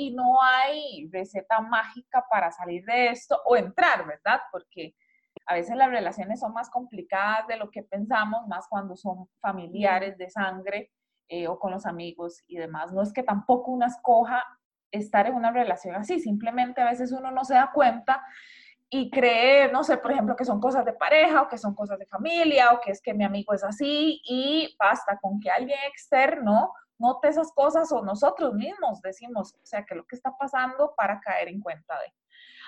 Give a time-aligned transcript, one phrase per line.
[0.00, 4.40] y no hay receta mágica para salir de esto o entrar, ¿verdad?
[4.50, 4.94] Porque
[5.44, 10.16] a veces las relaciones son más complicadas de lo que pensamos, más cuando son familiares
[10.16, 10.90] de sangre
[11.28, 12.92] eh, o con los amigos y demás.
[12.92, 14.42] No es que tampoco uno escoja
[14.90, 18.24] estar en una relación así, simplemente a veces uno no se da cuenta
[18.88, 21.98] y cree, no sé, por ejemplo, que son cosas de pareja o que son cosas
[21.98, 25.78] de familia o que es que mi amigo es así y basta con que alguien
[25.88, 30.94] externo note esas cosas o nosotros mismos decimos, o sea, que lo que está pasando
[30.96, 32.12] para caer en cuenta de.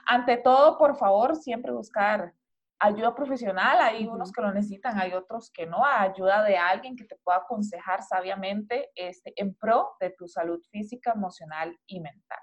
[0.06, 2.34] Ante todo, por favor, siempre buscar
[2.82, 7.04] ayuda profesional, hay unos que lo necesitan, hay otros que no, ayuda de alguien que
[7.04, 12.40] te pueda aconsejar sabiamente este, en pro de tu salud física, emocional y mental.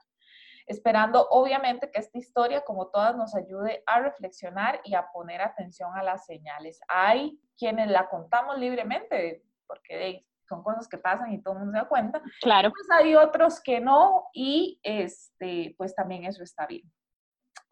[0.65, 5.97] Esperando obviamente que esta historia, como todas, nos ayude a reflexionar y a poner atención
[5.97, 6.79] a las señales.
[6.87, 11.83] Hay quienes la contamos libremente, porque son cosas que pasan y todo el mundo se
[11.83, 12.21] da cuenta.
[12.41, 12.71] Claro.
[12.71, 16.91] Pues hay otros que no y este, pues también eso está bien.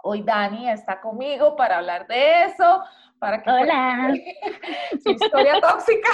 [0.03, 2.83] Hoy Dani está conmigo para hablar de eso,
[3.19, 4.13] para que Hola.
[5.03, 6.09] su historia tóxica.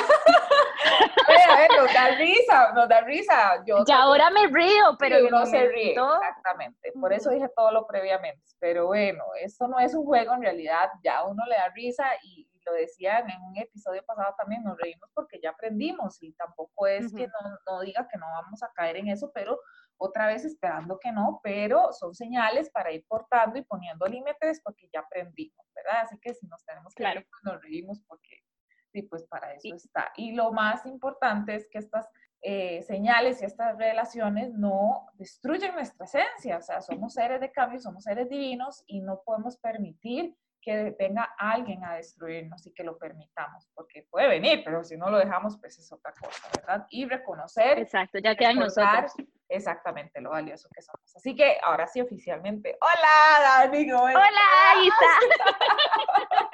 [1.27, 3.63] a ver, a ver, nos da risa, nos da risa.
[3.65, 5.91] Yo ya ahora me río, pero no se ríe.
[5.91, 8.41] Exactamente, por eso dije todo lo previamente.
[8.59, 12.47] Pero bueno, esto no es un juego, en realidad ya uno le da risa y
[12.65, 17.13] lo decían en un episodio pasado también, nos reímos porque ya aprendimos y tampoco es
[17.13, 19.59] que no, no diga que no vamos a caer en eso, pero
[19.97, 24.89] otra vez esperando que no, pero son señales para ir portando y poniendo límites porque
[24.93, 26.01] ya aprendimos, ¿verdad?
[26.01, 28.43] Así que si nos tenemos que reír, pues nos reímos porque
[28.91, 30.11] sí, pues para eso está.
[30.15, 32.07] Y lo más importante es que estas
[32.41, 37.79] eh, señales y estas relaciones no destruyen nuestra esencia, o sea, somos seres de cambio,
[37.79, 42.97] somos seres divinos y no podemos permitir que venga alguien a destruirnos y que lo
[42.97, 46.87] permitamos, porque puede venir, pero si no lo dejamos, pues es otra cosa, ¿verdad?
[46.89, 47.79] Y reconocer.
[47.79, 49.11] Exacto, ya queda en nosotros.
[49.53, 51.15] Exactamente, lo valioso que somos.
[51.15, 52.75] Así que ahora sí, oficialmente.
[52.81, 54.23] Hola, Dani, Hola,
[54.83, 55.13] Isa.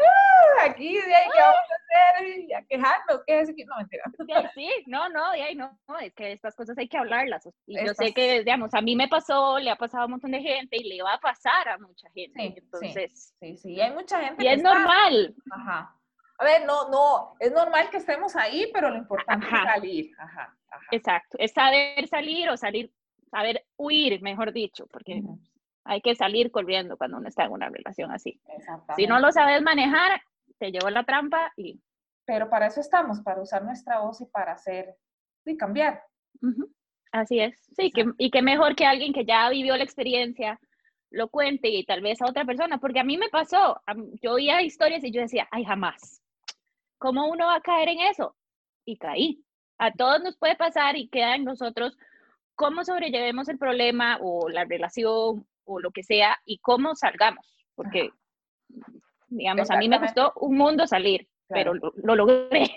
[0.00, 2.54] Uh, aquí, de ahí, ¿qué vamos a hacer?
[2.56, 3.58] A quejarnos, ¿qué es eso?
[3.66, 4.04] No, mentira.
[4.54, 7.46] Sí, no, no, de ahí no, no, es que estas cosas hay que hablarlas.
[7.66, 10.30] Y yo sé que, digamos, a mí me pasó, le ha pasado a un montón
[10.30, 12.40] de gente y le va a pasar a mucha gente.
[12.40, 14.44] Sí, Entonces, sí, sí, hay mucha gente.
[14.44, 15.34] Y es normal.
[15.50, 15.99] Ajá.
[16.40, 20.10] A ver, no, no, es normal que estemos ahí, pero lo importante es salir.
[20.16, 20.86] Ajá, ajá.
[20.90, 22.90] Exacto, es saber salir o salir,
[23.30, 25.22] saber huir, mejor dicho, porque
[25.84, 28.40] hay que salir corriendo cuando uno está en una relación así.
[28.96, 30.22] Si no lo sabes manejar,
[30.58, 31.78] te llevo la trampa y...
[32.24, 34.96] Pero para eso estamos, para usar nuestra voz y para hacer
[35.44, 36.02] y cambiar.
[37.12, 40.58] Así es, sí, que, y qué mejor que alguien que ya vivió la experiencia
[41.10, 43.82] lo cuente y tal vez a otra persona, porque a mí me pasó,
[44.22, 46.19] yo oía historias y yo decía, ay, jamás,
[47.00, 48.36] ¿cómo uno va a caer en eso?
[48.84, 49.42] Y caí.
[49.78, 51.96] A todos nos puede pasar y queda en nosotros
[52.54, 58.10] cómo sobrellevemos el problema o la relación o lo que sea y cómo salgamos, porque,
[59.28, 62.70] digamos, a mí me costó un mundo salir, pero lo, logré.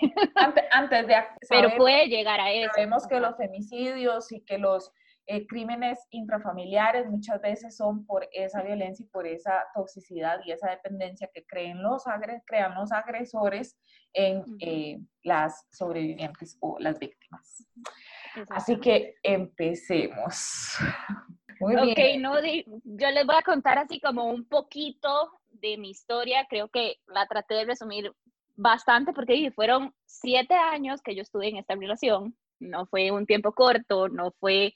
[0.70, 1.16] Antes, de...
[1.48, 2.72] pero puede llegar a eso.
[2.74, 4.90] Sabemos que los femicidios y que los
[5.26, 10.68] eh, crímenes intrafamiliares muchas veces son por esa violencia y por esa toxicidad y esa
[10.68, 12.04] dependencia que creen los
[12.46, 13.78] crean los agresores
[14.12, 17.66] en eh, las sobrevivientes o las víctimas.
[18.50, 20.76] Así que empecemos.
[21.60, 26.46] Muy ok, no, yo les voy a contar así como un poquito de mi historia.
[26.50, 28.12] Creo que la traté de resumir
[28.56, 32.36] bastante porque fueron siete años que yo estuve en esta relación.
[32.58, 34.74] No fue un tiempo corto, no fue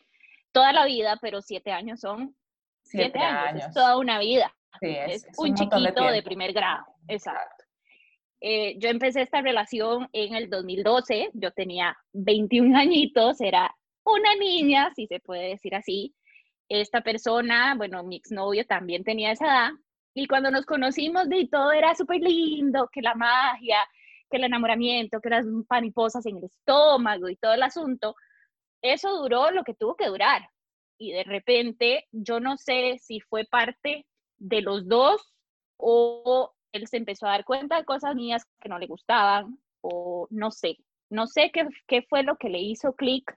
[0.58, 2.34] toda la vida, pero siete años son
[2.82, 4.52] siete, años, es toda una vida.
[4.80, 7.64] es, un, chiquito de, primer grado, exacto.
[8.40, 13.72] Eh, yo empecé esta relación en el 2012, yo tenía 21 añitos, era
[14.05, 16.12] una niña, si se puede decir así,
[16.69, 19.70] esta persona, bueno, mi exnovio también tenía esa edad,
[20.12, 23.78] y cuando nos conocimos, de todo era súper lindo, que la magia,
[24.28, 28.16] que el enamoramiento, que las paniposas en el estómago y todo el asunto,
[28.82, 30.48] eso duró lo que tuvo que durar.
[30.98, 35.34] Y de repente, yo no sé si fue parte de los dos
[35.76, 40.26] o él se empezó a dar cuenta de cosas mías que no le gustaban o
[40.30, 40.78] no sé,
[41.08, 43.36] no sé qué, qué fue lo que le hizo clic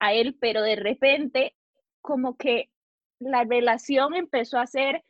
[0.00, 1.56] a él, pero de repente
[2.00, 2.70] como que
[3.18, 5.04] la relación empezó a ser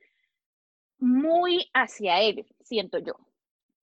[0.98, 3.14] muy hacia él, siento yo.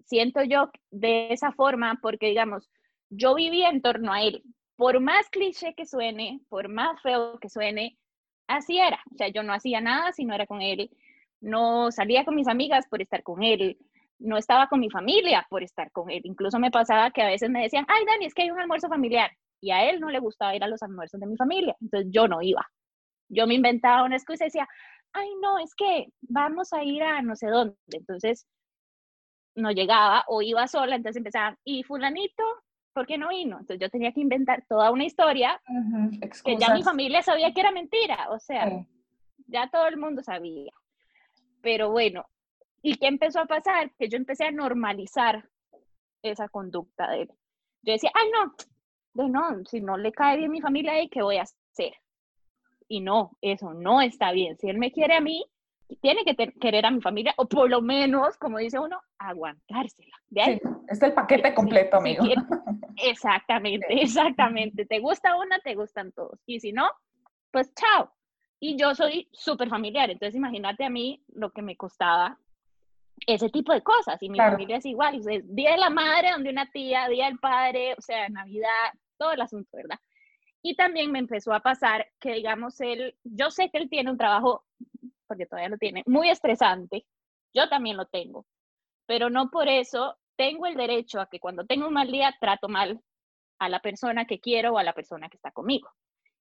[0.06, 2.70] Siento yo de esa forma porque, digamos,
[3.10, 4.44] yo vivía en torno a él.
[4.78, 7.98] Por más cliché que suene, por más feo que suene,
[8.48, 9.02] así era.
[9.14, 10.90] O sea, yo no hacía nada si no era con él.
[11.42, 13.78] No salía con mis amigas por estar con él.
[14.20, 16.22] No estaba con mi familia por estar con él.
[16.26, 18.90] Incluso me pasaba que a veces me decían, ay, Dani, es que hay un almuerzo
[18.90, 19.32] familiar
[19.62, 22.28] y a él no le gustaba ir a los almuerzos de mi familia, entonces yo
[22.28, 22.70] no iba.
[23.30, 24.68] Yo me inventaba una excusa y decía,
[25.14, 27.76] ay, no, es que vamos a ir a no sé dónde.
[27.92, 28.46] Entonces
[29.56, 32.44] no llegaba o iba sola, entonces empezaban, y fulanito,
[32.96, 33.60] ¿por qué no vino?
[33.60, 35.62] Entonces yo tenía que inventar toda una historia
[36.46, 38.72] que ya mi familia sabía que era mentira, o sea,
[39.48, 40.72] ya todo el mundo sabía.
[41.62, 42.26] Pero bueno,
[42.82, 43.92] ¿y qué empezó a pasar?
[44.00, 45.44] Que yo empecé a normalizar
[46.24, 47.32] esa conducta de él.
[47.82, 48.56] Yo decía, ay, no,
[49.14, 51.96] de no, si no le cae bien mi familia, ¿qué voy a hacer?
[52.88, 54.58] Y no, eso no está bien.
[54.58, 55.46] Si él me quiere a mí,
[56.02, 60.16] tiene que querer a mi familia, o por lo menos, como dice uno, aguantársela.
[60.30, 62.26] Sí, es el paquete completo, amigo.
[62.98, 64.86] exactamente, exactamente.
[64.86, 66.40] Te gusta una, te gustan todos.
[66.46, 66.90] Y si no,
[67.52, 68.12] pues chao.
[68.60, 72.40] Y yo soy súper familiar, entonces imagínate a mí lo que me costaba
[73.28, 74.22] ese tipo de cosas.
[74.22, 75.22] Y mi familia es igual.
[75.44, 79.42] día de la madre, donde una tía, día del padre, o sea, Navidad, todo el
[79.42, 80.00] asunto, ¿verdad?
[80.62, 84.18] Y también me empezó a pasar que, digamos, él, yo sé que él tiene un
[84.18, 84.64] trabajo,
[85.28, 87.06] porque todavía lo tiene, muy estresante.
[87.54, 88.46] Yo también lo tengo.
[89.06, 92.68] Pero no por eso tengo el derecho a que cuando tengo un mal día trato
[92.68, 93.02] mal
[93.60, 95.90] a la persona que quiero o a la persona que está conmigo.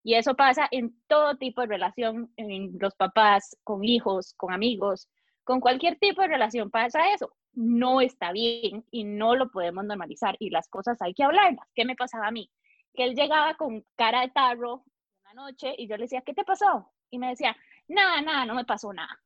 [0.02, 5.08] Y eso pasa en todo tipo de relación, en los papás, con hijos, con amigos,
[5.44, 7.34] con cualquier tipo de relación pasa eso.
[7.52, 11.66] No está bien y no lo podemos normalizar y las cosas hay que hablarlas.
[11.74, 12.50] ¿Qué me pasaba a mí?
[12.92, 14.84] Que él llegaba con cara de tarro
[15.22, 16.90] una noche y yo le decía, ¿qué te pasó?
[17.10, 17.56] Y me decía,
[17.88, 19.20] nada, nada, no me pasó nada.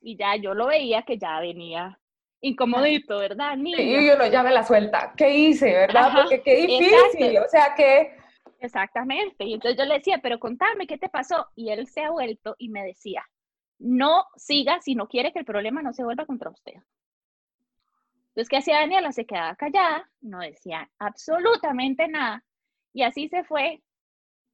[0.00, 1.98] Y ya yo lo veía que ya venía
[2.40, 3.56] incomodito, ¿verdad?
[3.56, 3.78] Niño?
[3.78, 5.12] Y yo lo llame la suelta.
[5.16, 6.12] ¿Qué hice, verdad?
[6.14, 8.16] Porque qué difícil, o sea que...
[8.60, 9.44] Exactamente.
[9.44, 11.48] Y entonces yo le decía, pero contame, ¿qué te pasó?
[11.54, 13.24] Y él se ha vuelto y me decía,
[13.78, 16.74] no siga si no quiere que el problema no se vuelva contra usted.
[18.28, 19.12] Entonces, ¿qué hacía Daniela?
[19.12, 22.44] Se quedaba callada, no decía absolutamente nada.
[22.92, 23.82] Y así se fue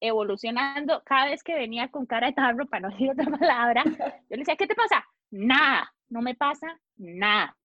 [0.03, 1.03] evolucionando.
[1.05, 3.83] Cada vez que venía con cara de tarro, para no decir otra palabra,
[4.29, 5.05] yo le decía, ¿qué te pasa?
[5.31, 7.57] Nada, no me pasa nada.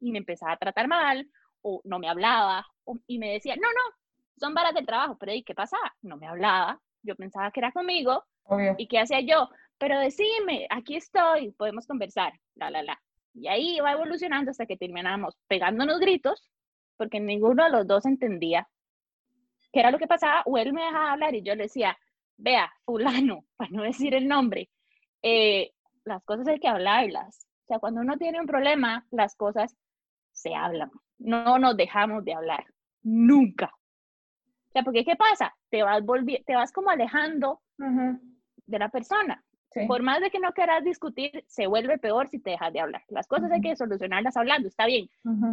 [0.00, 1.28] Y me empezaba a tratar mal,
[1.62, 2.66] o no me hablaba,
[3.06, 3.96] y me decía, no, no,
[4.38, 5.16] son varas del trabajo.
[5.18, 5.94] Pero ¿y qué pasaba?
[6.02, 6.80] No me hablaba.
[7.02, 8.24] Yo pensaba que era conmigo.
[8.78, 9.48] ¿Y qué hacía yo?
[9.78, 13.00] pero decime, aquí estoy, podemos conversar, la, la, la.
[13.32, 16.50] Y ahí iba evolucionando hasta que terminamos pegándonos gritos,
[16.96, 18.68] porque ninguno de los dos entendía
[19.72, 21.96] qué era lo que pasaba, o él me dejaba hablar y yo le decía,
[22.36, 24.70] vea, fulano, para no decir el nombre,
[25.22, 25.72] eh,
[26.04, 27.46] las cosas hay que hablarlas.
[27.64, 29.76] O sea, cuando uno tiene un problema, las cosas
[30.32, 30.90] se hablan.
[31.18, 32.64] No nos dejamos de hablar,
[33.02, 33.66] nunca.
[33.66, 35.54] O sea, porque ¿qué pasa?
[35.68, 36.02] Te vas,
[36.46, 39.44] te vas como alejando de la persona.
[39.86, 43.02] Por más de que no quieras discutir, se vuelve peor si te dejas de hablar.
[43.08, 45.10] Las cosas hay que solucionarlas hablando, está bien.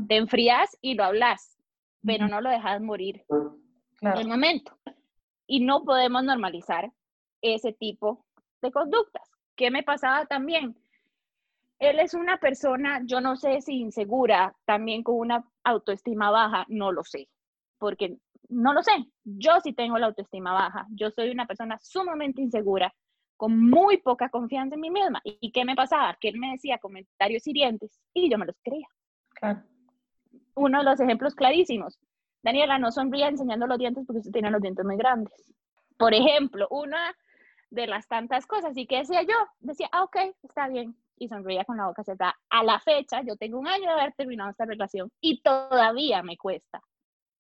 [0.08, 1.58] Te enfrías y lo hablas,
[2.04, 3.24] pero no lo dejas morir
[4.14, 4.78] el momento.
[5.48, 6.92] Y no podemos normalizar
[7.42, 8.26] ese tipo
[8.62, 9.30] de conductas.
[9.56, 10.76] ¿Qué me pasaba también?
[11.80, 16.92] Él es una persona, yo no sé si insegura, también con una autoestima baja, no
[16.92, 17.28] lo sé,
[17.78, 18.18] porque
[18.50, 18.92] no lo sé.
[19.24, 20.88] Yo sí tengo la autoestima baja.
[20.90, 22.94] Yo soy una persona sumamente insegura
[23.38, 25.22] con muy poca confianza en mí misma.
[25.24, 26.18] ¿Y qué me pasaba?
[26.20, 28.88] Que él me decía comentarios hirientes y yo me los creía.
[30.56, 32.00] Uno de los ejemplos clarísimos.
[32.46, 35.34] Daniela, no sonría enseñando los dientes porque usted tiene los dientes muy grandes.
[35.98, 37.16] Por ejemplo, una
[37.72, 38.78] de las tantas cosas.
[38.78, 39.34] ¿Y qué decía yo?
[39.60, 40.96] Decía, ah, ok, está bien.
[41.18, 42.36] Y sonreía con la boca cerrada.
[42.52, 46.38] A la fecha, yo tengo un año de haber terminado esta relación y todavía me
[46.38, 46.84] cuesta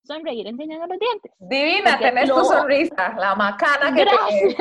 [0.03, 1.31] sonreír enseñando los dientes.
[1.37, 4.55] Divina, tenés tu sonrisa, la macana que Gracias.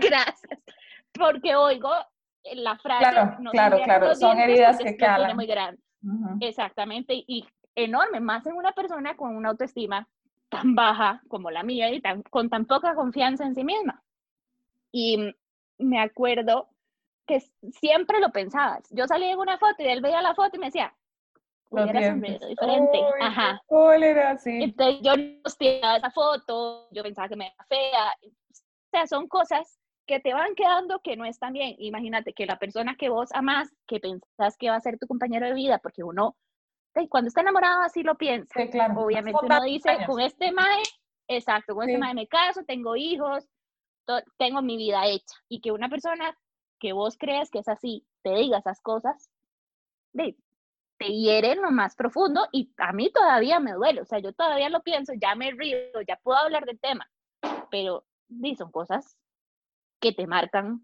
[0.00, 0.60] Gracias.
[1.12, 1.90] Porque oigo
[2.54, 3.10] la frase.
[3.10, 4.14] Claro, claro, claro.
[4.14, 5.34] Son heridas que calan.
[5.34, 5.84] Muy grandes.
[6.40, 7.14] Exactamente.
[7.26, 10.08] Y enorme, más en una persona con una autoestima
[10.48, 14.02] tan baja como la mía y tan, con tan poca confianza en sí misma.
[14.92, 15.34] Y
[15.78, 16.68] me acuerdo
[17.26, 17.40] que
[17.72, 18.80] siempre lo pensaba.
[18.90, 20.92] Yo salía en una foto y él veía la foto y me decía,
[21.70, 23.00] hubiera diferente.
[23.20, 23.62] Ajá.
[23.66, 24.62] Cólera, sí.
[24.62, 28.12] Entonces yo no esa foto, yo pensaba que me era fea.
[28.22, 31.76] O sea, son cosas que te van quedando que no están bien.
[31.78, 35.46] Imagínate que la persona que vos amás, que pensás que va a ser tu compañero
[35.46, 36.36] de vida, porque uno,
[37.08, 38.60] cuando está enamorado así lo piensa.
[38.60, 39.00] Sí, claro.
[39.00, 40.82] Obviamente uno dice, con este mae,
[41.28, 43.48] exacto, con este mae me caso, tengo hijos,
[44.38, 45.36] tengo mi vida hecha.
[45.48, 46.36] Y que una persona
[46.78, 49.30] que vos crees que es así, te diga esas cosas,
[50.12, 54.32] te hiere en lo más profundo y a mí todavía me duele, o sea, yo
[54.32, 57.10] todavía lo pienso, ya me río, ya puedo hablar del tema,
[57.70, 58.04] pero
[58.56, 59.16] son cosas
[60.00, 60.82] que te marcan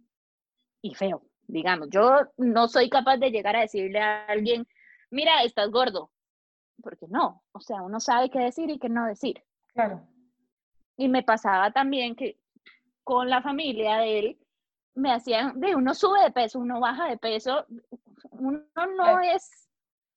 [0.80, 1.88] y feo, digamos.
[1.90, 4.66] Yo no soy capaz de llegar a decirle a alguien,
[5.10, 6.10] mira, estás gordo,
[6.82, 9.42] porque no, o sea, uno sabe qué decir y qué no decir.
[9.74, 10.06] Claro.
[10.96, 12.38] Y me pasaba también que
[13.04, 14.38] con la familia de él,
[14.94, 17.66] me hacían, de uno sube de peso, uno baja de peso,
[18.30, 19.66] uno no es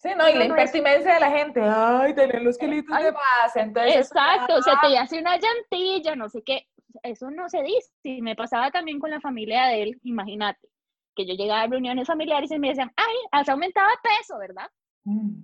[0.01, 4.09] Sí, no, y la impertinencia de la gente, ay, tener los kilitos de más, entonces...
[4.09, 6.67] Exacto, o sea, te hace una llantilla, no sé qué,
[7.03, 7.91] eso no se dice.
[8.03, 10.69] Y me pasaba también con la familia de él, imagínate,
[11.15, 14.69] que yo llegaba a reuniones familiares y me decían, ay, has aumentado de peso, ¿verdad?
[15.09, 15.43] Mm.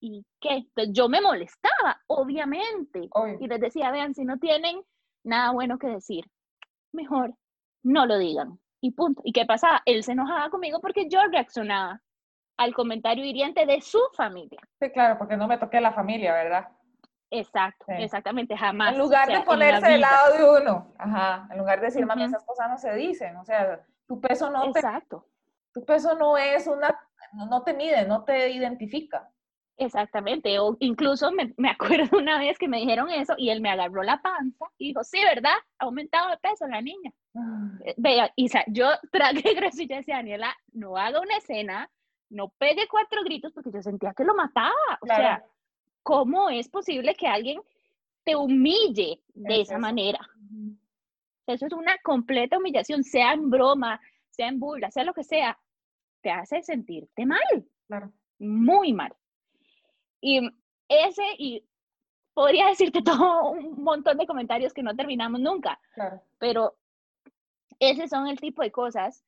[0.00, 0.54] ¿Y qué?
[0.54, 3.08] Entonces yo me molestaba, obviamente,
[3.40, 4.80] y les decía, vean, si no tienen
[5.24, 6.24] nada bueno que decir,
[6.92, 7.34] mejor
[7.82, 9.22] no lo digan, y punto.
[9.24, 9.82] ¿Y qué pasaba?
[9.86, 12.00] Él se enojaba conmigo porque yo reaccionaba
[12.56, 14.60] al comentario hiriente de su familia.
[14.80, 16.68] Sí, claro, porque no me toqué la familia, ¿verdad?
[17.30, 18.92] Exacto, exactamente, jamás.
[18.92, 22.44] En lugar de ponerse del lado de uno, ajá, en lugar de decir, mami, esas
[22.44, 25.26] cosas no se dicen, o sea, tu peso no Exacto.
[25.72, 26.98] tu peso no es una,
[27.32, 29.30] no te mide, no te identifica.
[29.80, 31.70] Exactamente, o incluso me, me,
[32.10, 35.04] acuerdo una vez que me dijeron eso y él me agarró la panza y dijo,
[35.04, 35.54] sí, ¿verdad?
[35.78, 37.12] Ha aumentado de peso la niña.
[37.36, 37.70] Ah.
[37.84, 41.88] Eh, vea, Isa, yo tragué grueso y yo decía, Daniela, no haga una escena,
[42.28, 44.72] no pegue cuatro gritos porque yo sentía que lo mataba.
[45.00, 45.44] O sea,
[46.02, 47.60] ¿cómo es posible que alguien
[48.24, 50.18] te humille de esa manera?
[51.46, 55.56] Eso es una completa humillación, sea en broma, sea en burla, sea lo que sea,
[56.20, 57.40] te hace sentirte mal.
[57.86, 58.12] Claro.
[58.38, 59.14] Muy mal.
[60.20, 60.40] Y
[60.88, 61.64] ese, y
[62.34, 66.22] podría decirte todo un montón de comentarios que no terminamos nunca, claro.
[66.38, 66.76] pero
[67.80, 69.24] esos son el tipo de cosas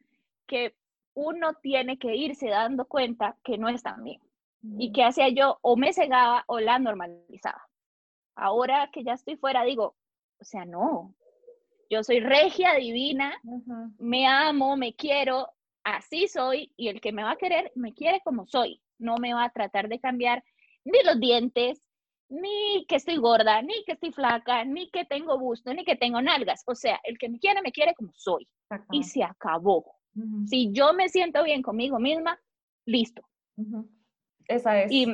[0.46, 0.74] que
[1.14, 4.20] uno tiene que irse dando cuenta que no están bien.
[4.78, 5.58] ¿Y qué hacía yo?
[5.62, 7.66] O me cegaba o la normalizaba.
[8.34, 9.96] Ahora que ya estoy fuera, digo,
[10.38, 11.14] o sea, no.
[11.88, 13.40] Yo soy regia divina,
[13.98, 15.48] me amo, me quiero,
[15.96, 18.80] así soy, y el que me va a querer, me quiere como soy.
[18.98, 20.44] No me va a tratar de cambiar
[20.84, 21.82] ni los dientes,
[22.28, 26.22] ni que estoy gorda, ni que estoy flaca, ni que tengo busto, ni que tengo
[26.22, 26.62] nalgas.
[26.66, 28.48] O sea, el que me quiere, me quiere como soy.
[28.92, 29.96] Y se acabó.
[30.46, 32.40] Si yo me siento bien conmigo misma,
[32.84, 33.22] listo.
[34.46, 34.92] Esa es.
[34.92, 35.06] Y,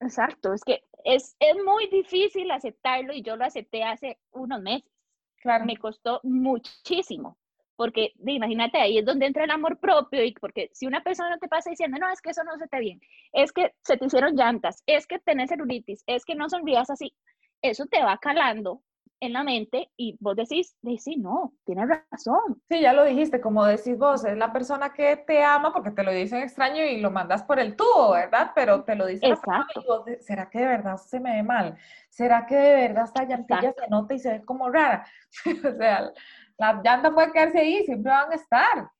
[0.00, 4.90] exacto, es que es, es muy difícil aceptarlo y yo lo acepté hace unos meses.
[5.36, 5.64] Claro.
[5.64, 7.38] Me costó muchísimo,
[7.78, 11.46] porque imagínate, ahí es donde entra el amor propio y porque si una persona te
[11.46, 13.00] pasa diciendo, no, es que eso no se te bien,
[13.32, 17.14] es que se te hicieron llantas, es que tenés celulitis, es que no sonrías así,
[17.62, 18.82] eso te va calando
[19.20, 22.60] en la mente y vos decís, sí, no, tienes razón.
[22.68, 26.02] Sí, ya lo dijiste, como decís vos, es la persona que te ama porque te
[26.02, 28.50] lo dicen extraño y lo mandas por el tubo, ¿verdad?
[28.56, 30.04] Pero te lo dicen Exacto.
[30.20, 31.78] ¿será que de verdad se me ve mal?
[32.08, 35.06] ¿Será que de verdad esta llantilla se nota y se ve como rara?
[35.46, 36.12] o sea,
[36.58, 38.90] las llantas pueden quedarse ahí, siempre van a estar.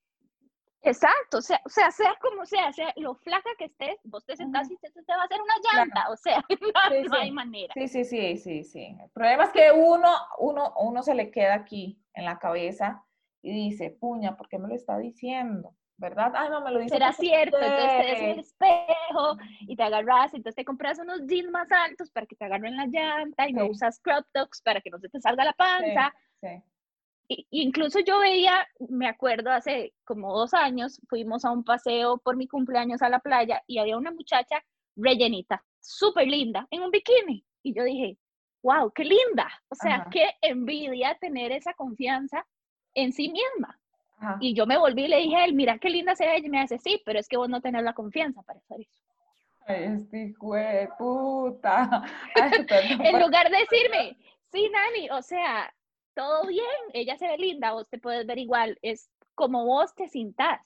[0.83, 4.37] Exacto, o sea, o sea, sea como sea, sea lo flaca que estés, vos te
[4.37, 6.41] sentás y te, te va a hacer una llanta, o sea,
[7.11, 7.75] no, hay manera.
[7.75, 8.97] Sí, sí, sí, sí, sí.
[9.03, 13.05] El problema es que uno, uno, uno se le queda aquí en la cabeza
[13.43, 15.75] y dice, puña, ¿por qué me lo está diciendo?
[15.97, 16.33] ¿Verdad?
[16.37, 16.95] Ah, no, me lo dice.
[16.95, 21.50] Será cierto, entonces te des el espejo y te agarras, entonces te compras unos jeans
[21.50, 24.91] más altos para que te agarren la llanta y no usas crop tops para que
[24.91, 26.15] no se te salga la panza.
[26.41, 26.62] sí
[27.50, 32.47] incluso yo veía, me acuerdo hace como dos años, fuimos a un paseo por mi
[32.47, 34.64] cumpleaños a la playa y había una muchacha
[34.97, 37.44] rellenita, súper linda, en un bikini.
[37.62, 38.18] Y yo dije,
[38.62, 39.49] wow, qué linda.
[39.68, 42.47] O sea, qué envidia tener esa confianza
[42.94, 43.78] en sí misma.
[44.40, 46.38] Y yo me volví y le dije a él, mira qué linda se ve.
[46.38, 49.02] Y me dice, sí, pero es que vos no tenés la confianza para hacer eso.
[49.66, 52.02] Ay, este hijo de puta.
[53.04, 54.16] en lugar de decirme,
[54.50, 55.73] sí, Nani, o sea,
[56.18, 60.08] todo bien, ella se ve linda, vos te puedes ver igual, es como vos te
[60.08, 60.60] sintas.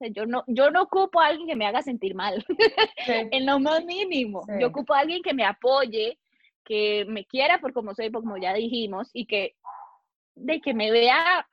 [0.00, 2.42] yo, no, yo no ocupo a alguien que me haga sentir mal,
[3.06, 4.46] en lo más mínimo.
[4.58, 6.18] Yo ocupo a alguien que me apoye,
[6.64, 9.56] que me quiera por como soy, como ya dijimos, y que,
[10.36, 11.46] de que me vea,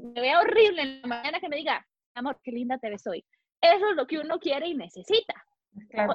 [0.00, 3.24] me vea horrible en la mañana, que me diga, amor, qué linda te ves hoy.
[3.60, 5.34] Eso es lo que uno quiere y necesita.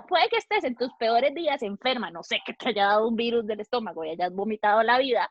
[0.07, 3.17] puede que estés en tus peores días enferma, no sé, que te haya dado un
[3.17, 5.29] virus del estómago y hayas vomitado la vida,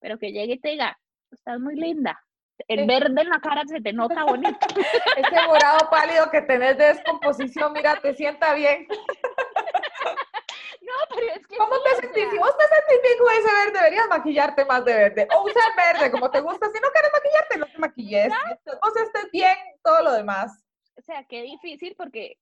[0.00, 0.98] pero que llegue y te diga,
[1.30, 2.20] estás muy linda.
[2.68, 4.58] El verde en la cara se te nota bonito.
[5.16, 8.86] Ese morado pálido que tenés de descomposición, mira, te sienta bien.
[10.86, 11.56] No, pero es que.
[11.56, 12.30] ¿Cómo te sentís?
[12.30, 15.28] Si vos te sentís bien con ese verde, deberías maquillarte más de verde.
[15.34, 16.66] O usar verde como te gusta.
[16.72, 18.32] Si no quieres maquillarte, no te maquilles.
[18.80, 20.64] Vos estés bien, todo lo demás.
[20.96, 22.38] O sea, qué difícil porque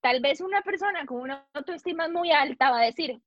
[0.00, 3.20] tal vez una persona con una autoestima muy alta va a decir,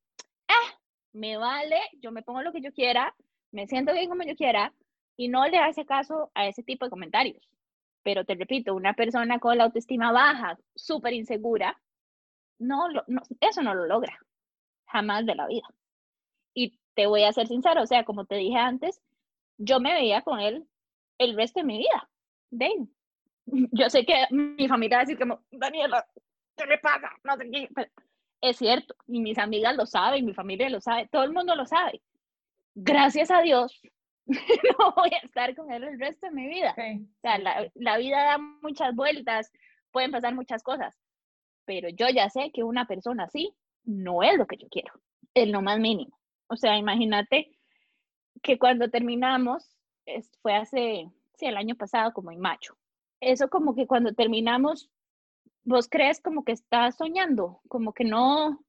[0.48, 0.78] ah,
[1.14, 3.14] me vale, yo me pongo lo que yo quiera,
[3.52, 4.74] me siento bien como yo quiera
[5.18, 7.50] y no le hace caso a ese tipo de comentarios.
[8.04, 11.80] Pero te repito, una persona con la autoestima baja, súper insegura,
[12.58, 14.18] no, no, eso no lo logra,
[14.88, 15.68] jamás de la vida.
[16.54, 19.02] Y te voy a ser sincero, o sea, como te dije antes,
[19.58, 20.68] yo me veía con él
[21.18, 22.10] el resto de mi vida.
[22.50, 22.88] Dane.
[23.72, 26.08] Yo sé que mi familia va a decir como, Daniela,
[26.56, 27.10] ¿qué le pasa?
[27.24, 27.70] No sé qué.
[28.42, 31.66] es cierto, y mis amigas lo saben, mi familia lo sabe, todo el mundo lo
[31.66, 32.02] sabe.
[32.84, 33.82] Gracias a Dios,
[34.28, 36.76] no voy a estar con él el resto de mi vida.
[36.78, 39.52] O sea, la, la vida da muchas vueltas,
[39.92, 40.98] pueden pasar muchas cosas,
[41.66, 44.94] pero yo ya sé que una persona así no es lo que yo quiero,
[45.34, 46.18] es lo más mínimo.
[46.48, 47.52] O sea, imagínate
[48.42, 49.78] que cuando terminamos,
[50.42, 52.78] fue hace, sí, el año pasado, como en mayo.
[53.20, 54.90] Eso como que cuando terminamos,
[55.64, 58.64] vos crees como que estás soñando, como que no,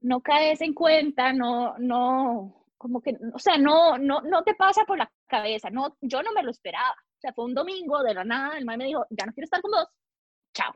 [0.00, 4.86] no caes en cuenta, no, no, como que, o sea, no, no, no te pasa
[4.86, 6.92] por la cabeza, no, yo no me lo esperaba.
[6.92, 9.44] O sea, fue un domingo de la nada, el man me dijo, ya no quiero
[9.44, 9.86] estar con vos,
[10.54, 10.72] chao,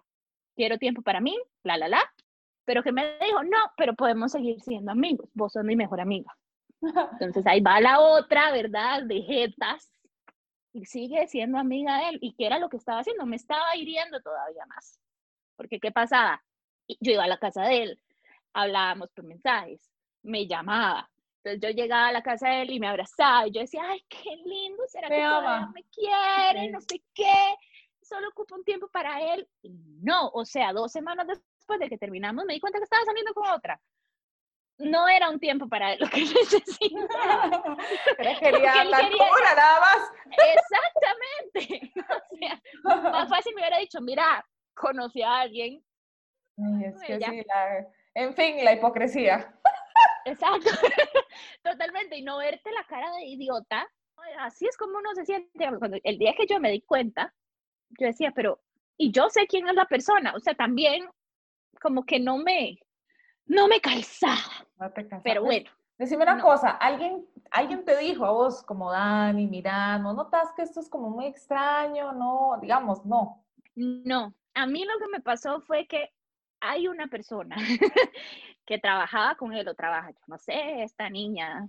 [0.54, 2.02] quiero tiempo para mí, la, la, la.
[2.66, 6.30] Pero que me dijo, no, pero podemos seguir siendo amigos, vos sos mi mejor amiga.
[7.12, 9.04] Entonces ahí va la otra, ¿verdad?
[9.04, 9.90] De jetas.
[10.74, 12.18] Y sigue siendo amiga de él.
[12.20, 13.24] ¿Y qué era lo que estaba haciendo?
[13.24, 15.00] Me estaba hiriendo todavía más.
[15.56, 16.44] Porque ¿qué pasaba?
[17.00, 18.02] Yo iba a la casa de él,
[18.52, 19.90] hablábamos por mensajes,
[20.22, 21.10] me llamaba.
[21.44, 24.02] Entonces yo llegaba a la casa de él y me abrazaba y yo decía, ay,
[24.08, 26.70] qué lindo, ¿será que todavía me quiere?
[26.70, 27.56] No sé qué,
[28.02, 29.46] solo ocupo un tiempo para él.
[29.62, 29.70] Y
[30.02, 33.34] no, o sea, dos semanas después de que terminamos me di cuenta que estaba saliendo
[33.34, 33.78] con otra
[34.78, 37.50] no era un tiempo para lo que necesitaba.
[38.40, 39.54] quería andar quería...
[39.54, 40.12] nada más.
[40.26, 41.92] Exactamente.
[42.84, 45.82] O sea, más fácil me hubiera dicho, mira, conocí a alguien.
[46.82, 47.44] es que sí,
[48.14, 49.54] en fin, la hipocresía.
[50.24, 50.70] Exacto,
[51.62, 52.16] totalmente.
[52.16, 53.86] Y no verte la cara de idiota.
[54.38, 55.68] Así es como uno se siente.
[56.04, 57.34] el día que yo me di cuenta,
[57.98, 58.60] yo decía, pero,
[58.96, 60.32] y yo sé quién es la persona.
[60.34, 61.06] O sea, también
[61.80, 62.78] como que no me,
[63.46, 64.66] no me calzaba.
[64.78, 65.22] No te calzaba.
[65.22, 65.70] Pero bueno.
[65.96, 70.62] Decime una cosa, ¿alguien, alguien te dijo a vos como Dani, mira, ¿no notas que
[70.62, 72.12] esto es como muy extraño?
[72.12, 73.44] No, digamos, no.
[73.76, 76.10] No, a mí lo que me pasó fue que
[76.60, 77.54] hay una persona
[78.66, 81.68] que trabajaba con él o trabaja, yo no sé, esta niña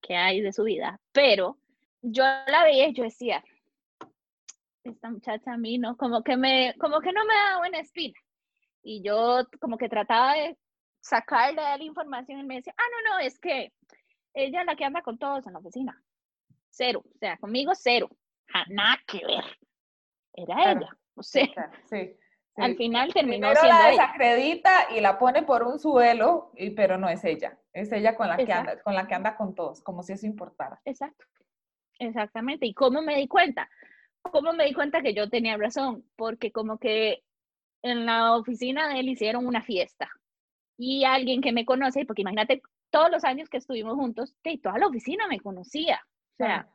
[0.00, 1.58] que hay de su vida, pero
[2.02, 3.42] yo la veía y yo decía,
[4.84, 8.18] esta muchacha a mí no, como que me, como que no me da buena espina.
[8.82, 10.58] Y yo como que trataba de
[11.00, 13.72] sacarle la información y me decía, ah, no, no, es que
[14.34, 16.02] ella es la que anda con todos en la oficina.
[16.68, 18.10] Cero, o sea, conmigo cero.
[18.68, 19.44] nada que ver.
[20.34, 20.98] Era ella.
[21.14, 21.46] O sea,
[21.88, 22.14] sí,
[22.56, 26.98] al final terminó Primero siendo la desacredita y la pone por un suelo, y, pero
[26.98, 27.58] no es ella.
[27.72, 30.26] Es ella con la, que anda, con la que anda con todos, como si eso
[30.26, 30.80] importara.
[30.84, 31.24] Exacto.
[31.98, 32.66] Exactamente.
[32.66, 33.68] ¿Y cómo me di cuenta?
[34.22, 36.04] ¿Cómo me di cuenta que yo tenía razón?
[36.16, 37.24] Porque como que
[37.82, 40.08] en la oficina de él hicieron una fiesta
[40.78, 44.78] y alguien que me conoce, porque imagínate todos los años que estuvimos juntos, que toda
[44.78, 46.00] la oficina me conocía.
[46.34, 46.68] O sea,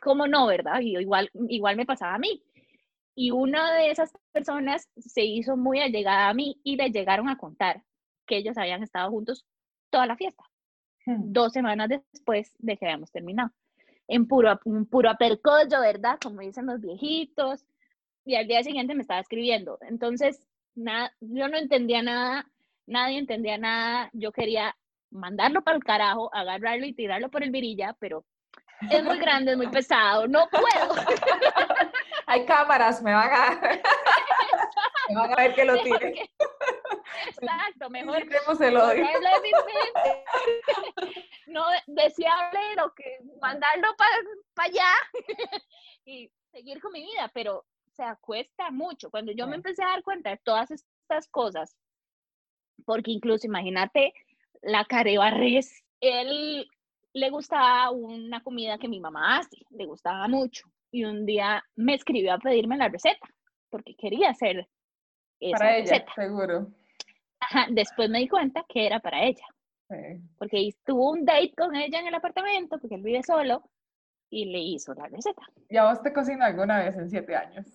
[0.00, 0.80] ¿cómo no, verdad?
[0.80, 2.42] Y igual, igual me pasaba a mí.
[3.14, 7.38] Y una de esas personas se hizo muy allegada a mí y le llegaron a
[7.38, 7.82] contar
[8.26, 9.44] que ellos habían estado juntos
[9.90, 10.44] toda la fiesta.
[11.06, 11.32] Hmm.
[11.32, 13.50] Dos semanas después de que habíamos terminado.
[14.08, 16.18] En puro, en puro apercollo, ¿verdad?
[16.22, 17.64] Como dicen los viejitos.
[18.24, 19.78] Y al día siguiente me estaba escribiendo.
[19.82, 20.40] Entonces,
[20.74, 22.46] nada, yo no entendía nada
[22.86, 24.76] nadie entendía nada, yo quería
[25.10, 28.24] mandarlo para el carajo, agarrarlo y tirarlo por el virilla, pero
[28.90, 30.94] es muy grande, es muy pesado, no puedo.
[32.34, 33.60] Hay cámaras, me van a,
[35.08, 36.28] me van a ver que lo tire.
[37.28, 38.24] Exacto, mejor.
[38.60, 39.06] el odio.
[41.46, 44.90] No deseable lo que mandarlo para allá
[46.04, 49.12] y seguir con mi vida, pero o sea, cuesta mucho.
[49.12, 51.76] Cuando yo me empecé a dar cuenta de todas estas cosas
[52.84, 54.12] porque incluso imagínate
[54.60, 56.68] la carebarres, él
[57.12, 60.73] le gustaba una comida que mi mamá hace, le gustaba mucho.
[60.94, 63.26] Y un día me escribió a pedirme la receta,
[63.68, 64.68] porque quería hacer
[65.40, 66.12] esa para ella, receta.
[66.14, 66.68] seguro.
[67.70, 69.44] después me di cuenta que era para ella.
[70.38, 73.68] Porque tuvo un date con ella en el apartamento, porque él vive solo,
[74.30, 75.42] y le hizo la receta.
[75.68, 77.66] ¿Y a vos te cocinó alguna vez en siete años?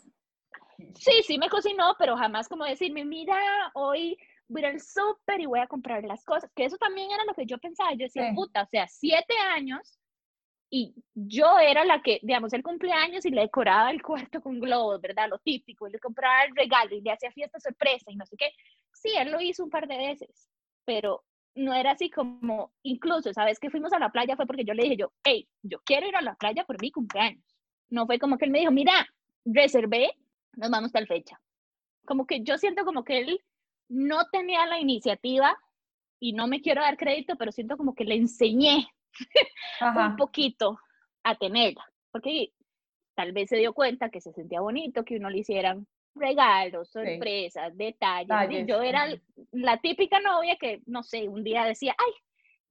[0.95, 3.37] Sí, sí me cocinó, pero jamás como decirme, mira,
[3.73, 7.33] hoy voy al súper y voy a comprar las cosas, que eso también era lo
[7.33, 9.98] que yo pensaba, yo decía, puta, o sea, siete años
[10.69, 15.01] y yo era la que, digamos, el cumpleaños y le decoraba el cuarto con globos,
[15.01, 15.27] ¿verdad?
[15.29, 18.37] Lo típico, y le compraba el regalo y le hacía fiesta sorpresa y no sé
[18.37, 18.51] qué.
[18.93, 20.49] Sí, él lo hizo un par de veces,
[20.85, 21.23] pero
[21.55, 23.59] no era así como, incluso, ¿sabes?
[23.59, 26.15] Que fuimos a la playa fue porque yo le dije yo, hey, yo quiero ir
[26.15, 27.43] a la playa por mi cumpleaños.
[27.89, 29.07] No fue como que él me dijo, mira,
[29.45, 30.11] reservé,
[30.55, 31.41] nos vamos tal fecha.
[32.05, 33.41] Como que yo siento como que él
[33.87, 35.57] no tenía la iniciativa
[36.19, 38.87] y no me quiero dar crédito, pero siento como que le enseñé
[39.95, 40.79] un poquito
[41.23, 42.51] a tenerla, porque
[43.15, 47.75] tal vez se dio cuenta que se sentía bonito que uno le hicieran regalos, sorpresas,
[47.75, 48.65] detalles.
[48.67, 49.07] Yo era
[49.51, 52.11] la típica novia que, no sé, un día decía, ay,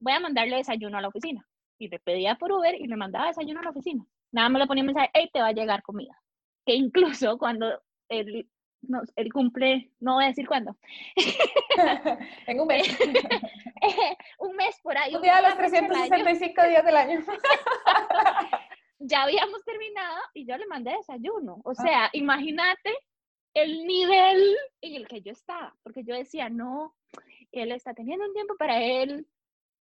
[0.01, 1.47] voy a mandarle desayuno a la oficina.
[1.79, 4.05] Y le pedía por Uber y me mandaba desayuno a la oficina.
[4.33, 6.21] Nada más le ponía un mensaje, hey, te va a llegar comida.
[6.67, 8.49] Que incluso cuando él,
[8.83, 10.77] no, él cumple, no voy a decir cuándo.
[12.47, 12.99] en un mes.
[14.39, 15.15] un mes por ahí.
[15.15, 17.21] Un día de los 365 días del año.
[18.99, 21.61] ya habíamos terminado y yo le mandé desayuno.
[21.65, 21.75] O ah.
[21.75, 22.95] sea, imagínate
[23.55, 26.95] el nivel en el que yo estaba, porque yo decía, no,
[27.53, 29.27] él está teniendo un tiempo para él,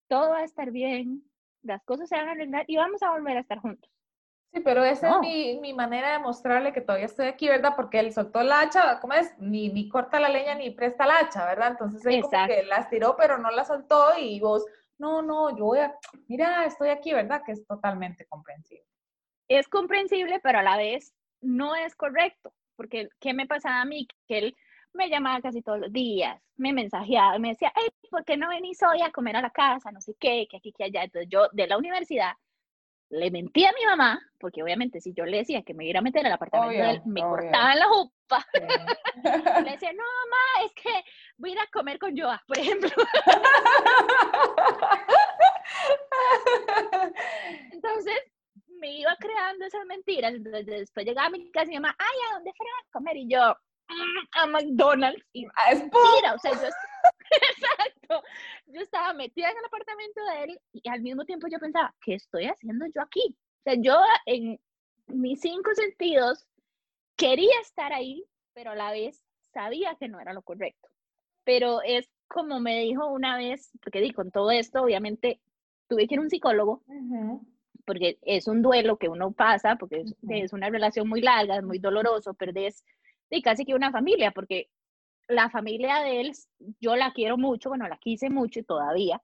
[0.08, 1.24] todo va a estar bien,
[1.62, 3.90] las cosas se van a arreglar y vamos a volver a estar juntos.
[4.52, 7.74] Sí, pero esa es mi, mi, manera de mostrarle que todavía estoy aquí, ¿verdad?
[7.76, 9.36] Porque él soltó la hacha, ¿cómo es?
[9.38, 11.72] Ni, ni corta la leña ni presta la hacha, ¿verdad?
[11.72, 14.64] Entonces él como que las tiró, pero no la soltó y vos,
[14.98, 15.94] no, no, yo voy a,
[16.28, 17.42] mira, estoy aquí, ¿verdad?
[17.44, 18.86] Que es totalmente comprensible.
[19.48, 24.08] Es comprensible, pero a la vez no es correcto, porque ¿qué me pasaba a mí?
[24.26, 24.56] Que él
[24.94, 28.82] me llamaba casi todos los días, me mensajeaba, me decía, hey, ¿por qué no venís
[28.82, 29.92] hoy a comer a la casa?
[29.92, 31.04] No sé qué, que aquí, que allá.
[31.04, 32.32] Entonces yo de la universidad
[33.10, 36.02] le mentí a mi mamá, porque obviamente si yo le decía que me iba a
[36.02, 38.44] meter al apartamento de él, me cortaban la jupa.
[39.64, 40.90] le decía, no, mamá, es que
[41.36, 42.90] voy a ir a comer con Joa, por ejemplo.
[47.72, 48.16] Entonces,
[48.80, 50.34] me iba creando esas mentiras.
[50.34, 53.16] Entonces, después llegaba a mi casa y mi mamá, ay, ¿a dónde fueron a comer?
[53.16, 53.56] Y yo,
[54.32, 56.68] a McDonald's y a mira, o sea, yo,
[57.30, 58.22] exacto,
[58.66, 62.14] yo estaba metida en el apartamento de él y al mismo tiempo yo pensaba, ¿qué
[62.14, 63.36] estoy haciendo yo aquí?
[63.60, 64.60] O sea, yo en
[65.08, 66.46] mis cinco sentidos
[67.16, 70.88] quería estar ahí, pero a la vez sabía que no era lo correcto.
[71.44, 75.40] Pero es como me dijo una vez, porque di, con todo esto, obviamente
[75.88, 76.82] tuve que ir a un psicólogo,
[77.84, 81.62] porque es un duelo que uno pasa, porque es, es, una relación muy larga, es
[81.62, 82.84] muy doloroso, perdés
[83.30, 84.68] y casi que una familia, porque
[85.28, 86.32] la familia de él,
[86.80, 89.20] yo la quiero mucho, bueno, la quise mucho y todavía.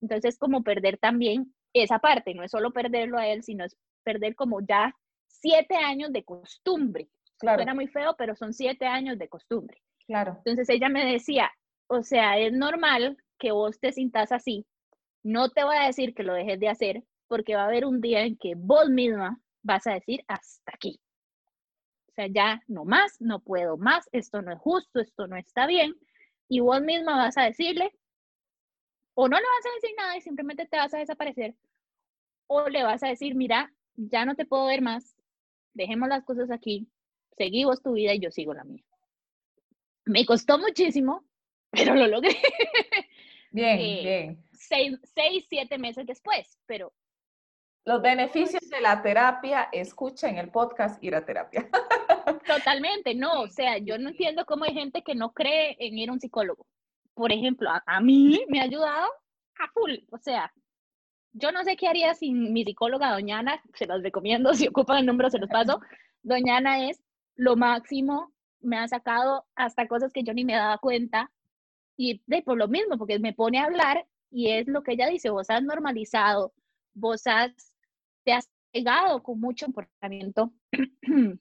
[0.00, 4.34] Entonces, como perder también esa parte, no es solo perderlo a él, sino es perder
[4.34, 4.94] como ya
[5.26, 7.08] siete años de costumbre.
[7.38, 7.58] Claro.
[7.58, 9.82] Suena muy feo, pero son siete años de costumbre.
[10.06, 10.36] Claro.
[10.38, 11.50] Entonces ella me decía,
[11.88, 14.66] o sea, es normal que vos te sintas así.
[15.22, 18.00] No te voy a decir que lo dejes de hacer, porque va a haber un
[18.00, 21.00] día en que vos misma vas a decir hasta aquí
[22.16, 25.94] sea, ya no más, no puedo más, esto no es justo, esto no está bien.
[26.48, 27.92] Y vos misma vas a decirle,
[29.14, 31.54] o no le vas a decir nada y simplemente te vas a desaparecer,
[32.46, 35.16] o le vas a decir, mira, ya no te puedo ver más,
[35.74, 36.88] dejemos las cosas aquí,
[37.36, 38.84] seguí vos tu vida y yo sigo la mía.
[40.04, 41.24] Me costó muchísimo,
[41.70, 42.36] pero lo logré.
[43.50, 44.44] Bien, eh, bien.
[44.52, 46.92] Seis, seis, siete meses después, pero
[47.86, 51.68] los beneficios de la terapia, escuchen el podcast Ir a terapia.
[52.46, 56.10] Totalmente, no, o sea, yo no entiendo cómo hay gente que no cree en ir
[56.10, 56.66] a un psicólogo.
[57.14, 59.06] Por ejemplo, a, mí me ha ayudado
[59.60, 60.52] a full, o sea,
[61.32, 64.98] yo no sé qué haría sin mi psicóloga, doña Ana, se los recomiendo, si ocupan
[64.98, 65.80] el número se los paso.
[66.22, 67.00] Doña Ana es
[67.36, 71.30] lo máximo, me ha sacado hasta cosas que yo ni me daba cuenta,
[71.96, 75.06] y de por lo mismo, porque me pone a hablar y es lo que ella
[75.06, 76.52] dice, vos has normalizado,
[76.92, 77.75] vos has
[78.26, 80.52] te has pegado con mucho comportamiento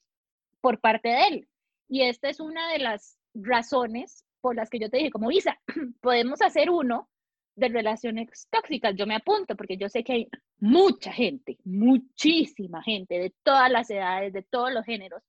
[0.62, 1.50] por parte de él.
[1.90, 5.60] Y esta es una de las razones por las que yo te dije, como Isa,
[6.02, 7.10] podemos hacer uno
[7.56, 8.96] de relaciones tóxicas.
[8.96, 13.90] Yo me apunto porque yo sé que hay mucha gente, muchísima gente de todas las
[13.90, 15.24] edades, de todos los géneros,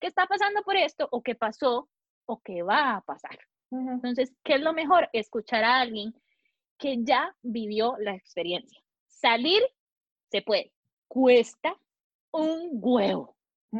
[0.00, 1.90] que está pasando por esto o que pasó
[2.24, 3.38] o que va a pasar.
[3.70, 5.10] Entonces, ¿qué es lo mejor?
[5.12, 6.14] Escuchar a alguien
[6.78, 8.80] que ya vivió la experiencia.
[9.06, 9.62] Salir
[10.30, 10.73] se puede
[11.14, 11.76] cuesta
[12.32, 13.36] un huevo,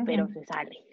[0.07, 0.87] pero se sale.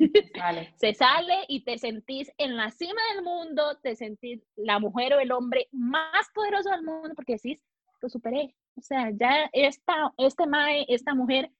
[0.77, 1.45] Se sale.
[1.47, 5.67] y te sentís en la cima del mundo, te sentís la mujer o el hombre
[5.71, 7.63] más poderoso del mundo porque decís,
[8.01, 8.55] lo superé.
[8.75, 11.51] O sea, ya esta, este mae, esta mujer,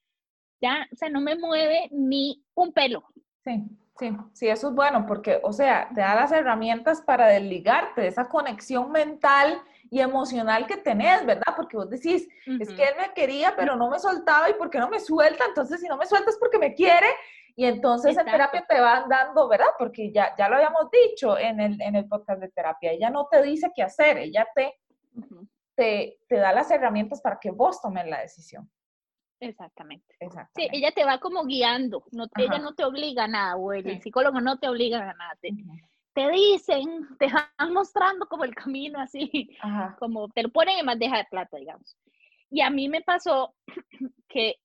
[0.60, 3.04] ya, o sea, no me mueve ni un pelo.
[3.44, 3.64] Sí,
[4.00, 8.08] sí, sí, eso es bueno porque, o sea, te da las herramientas para desligarte de
[8.08, 11.54] esa conexión mental y emocional que tenés, ¿verdad?
[11.54, 14.80] Porque vos decís, es que él me quería, pero no me soltaba y ¿por qué
[14.80, 15.44] no me suelta?
[15.46, 17.08] Entonces, si no me suelta es porque me quiere
[17.58, 19.68] y entonces en terapia te van dando, ¿verdad?
[19.78, 23.28] Porque ya, ya lo habíamos dicho en el, en el podcast de terapia, ella no
[23.30, 24.80] te dice qué hacer, ella te,
[25.76, 28.72] te, te, da las herramientas para que vos tomes la decisión.
[29.42, 30.16] Exactamente.
[30.56, 34.02] Sí, ella te va como guiando, no, ella no te obliga a nada, o el
[34.02, 35.38] psicólogo no te obliga a nada.
[35.42, 35.50] te
[36.16, 39.50] dicen, te van mostrando como el camino así,
[40.00, 41.98] como te lo ponen en bandeja de plata, digamos.
[42.50, 43.56] Y a mí me pasó
[44.28, 44.58] que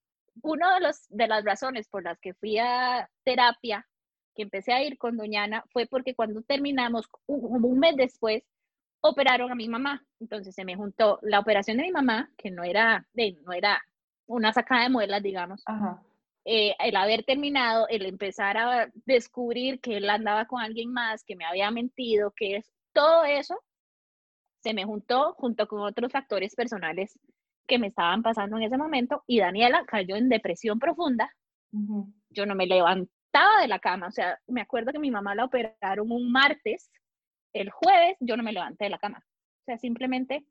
[0.43, 3.87] una de, los, de las razones por las que fui a terapia,
[4.35, 8.43] que empecé a ir con Doñana, fue porque cuando terminamos, como un mes después,
[9.01, 10.05] operaron a mi mamá.
[10.21, 13.81] Entonces se me juntó la operación de mi mamá, que no era, de, no era
[14.27, 15.63] una sacada de muelas, digamos.
[16.49, 21.35] Eh, el haber terminado, el empezar a descubrir que él andaba con alguien más, que
[21.35, 23.61] me había mentido, que es todo eso,
[24.63, 27.19] se me juntó junto con otros factores personales
[27.67, 31.35] que me estaban pasando en ese momento y Daniela cayó en depresión profunda.
[32.31, 35.47] Yo no me levantaba de la cama, o sea, me acuerdo que mi mamá la
[35.47, 36.93] operaron un martes,
[37.53, 40.47] el jueves yo no me levanté de la cama, o sea, simplemente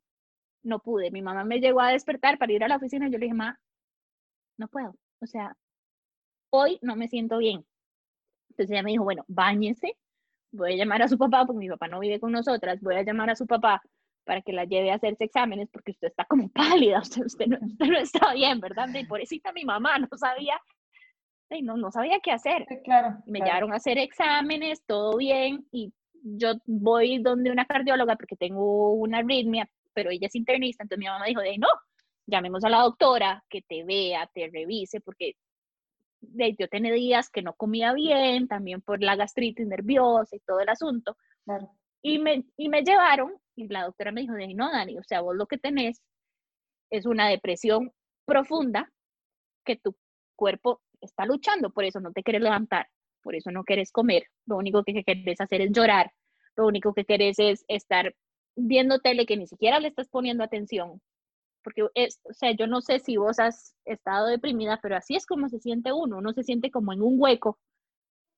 [0.62, 1.10] no pude.
[1.10, 3.34] Mi mamá me llegó a despertar para ir a la oficina y yo le dije,
[3.34, 3.58] mamá,
[4.58, 5.56] no puedo, o sea,
[6.50, 7.64] hoy no me siento bien.
[8.50, 9.96] Entonces ella me dijo, bueno, báñese,
[10.52, 13.02] voy a llamar a su papá, porque mi papá no vive con nosotras, voy a
[13.02, 13.82] llamar a su papá
[14.24, 17.58] para que la lleve a hacerse exámenes porque usted está como pálida, usted, usted, no,
[17.60, 18.88] no está bien, ¿verdad?
[18.94, 20.60] Y pobrecita mi mamá no sabía,
[21.62, 22.66] no, no sabía qué hacer.
[22.84, 23.18] claro.
[23.26, 28.92] Me llevaron a hacer exámenes, todo bien, y yo voy donde una cardióloga porque tengo
[28.94, 31.68] una arritmia, pero ella es internista, entonces mi mamá dijo, de no,
[32.26, 35.36] llamemos a la doctora que te vea, te revise, porque
[36.20, 40.60] de, yo tenía días que no comía bien, también por la gastritis nerviosa y todo
[40.60, 41.16] el asunto.
[41.44, 41.70] Claro.
[42.02, 45.34] Y me, y me llevaron y la doctora me dijo, no, Dani, o sea, vos
[45.34, 46.02] lo que tenés
[46.90, 47.92] es una depresión
[48.24, 48.92] profunda
[49.64, 49.96] que tu
[50.36, 52.88] cuerpo está luchando, por eso no te quieres levantar,
[53.22, 56.12] por eso no quieres comer, lo único que quieres hacer es llorar,
[56.56, 58.14] lo único que quieres es estar
[58.54, 61.00] viendo tele que ni siquiera le estás poniendo atención,
[61.66, 65.26] porque es, o sea, yo no sé si vos has estado deprimida, pero así es
[65.26, 67.58] como se siente uno, uno se siente como en un hueco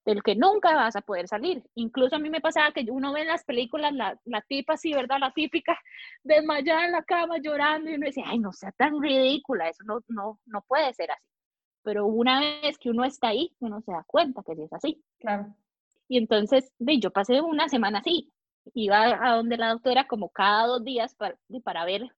[0.07, 1.63] del que nunca vas a poder salir.
[1.75, 4.95] Incluso a mí me pasaba que uno ve en las películas la, la tipa así,
[4.95, 5.19] ¿verdad?
[5.21, 5.79] La típica
[6.25, 10.01] desmayada en la cama llorando y uno dice, ay, no sea tan ridícula, eso no,
[10.09, 11.29] no, no puede ser así.
[11.83, 15.05] Pero una vez que uno está ahí, uno se da cuenta que sí es así.
[15.19, 15.55] Claro.
[16.09, 18.33] Y entonces, yo pasé una semana así.
[18.73, 22.11] Iba a donde la doctora como cada dos días para, para ver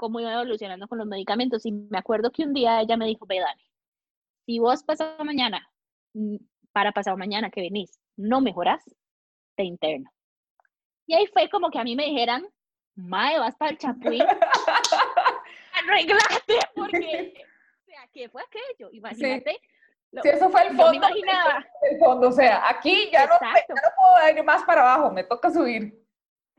[0.00, 1.66] cómo iba evolucionando con los medicamentos.
[1.66, 3.62] Y me acuerdo que un día ella me dijo, ve, Dani,
[4.46, 5.70] si vos pasado mañana
[6.72, 8.82] para pasado mañana que venís no mejoras,
[9.56, 10.10] te interno.
[11.06, 12.46] Y ahí fue como que a mí me dijeran,
[12.94, 14.22] Mae, vas para el chapuín,
[15.74, 18.90] arreglate, porque, o sea, ¿qué fue aquello?
[18.92, 19.60] Imagínate.
[20.22, 20.28] Sí.
[20.28, 20.90] eso fue el fondo.
[20.90, 21.66] me imaginaba.
[21.90, 25.24] El fondo, o sea, aquí ya no, ya no puedo ir más para abajo, me
[25.24, 26.00] toca subir.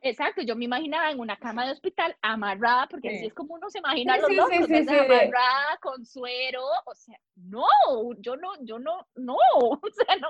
[0.03, 3.69] Exacto, yo me imaginaba en una cama de hospital amarrada, porque así es como uno
[3.69, 7.67] se imagina los locos, amarrada con suero, o sea, no,
[8.17, 10.29] yo no, yo no, no, o sea, no,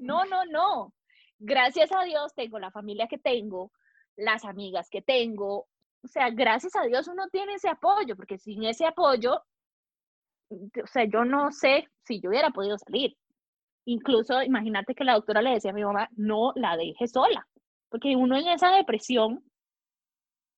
[0.00, 0.94] no, no, no.
[1.40, 3.72] Gracias a Dios tengo la familia que tengo,
[4.14, 5.66] las amigas que tengo,
[6.04, 9.42] o sea, gracias a Dios uno tiene ese apoyo, porque sin ese apoyo,
[10.50, 13.16] o sea, yo no sé si yo hubiera podido salir.
[13.86, 17.48] Incluso, imagínate que la doctora le decía a mi mamá, no la deje sola
[17.90, 19.44] porque uno en esa depresión...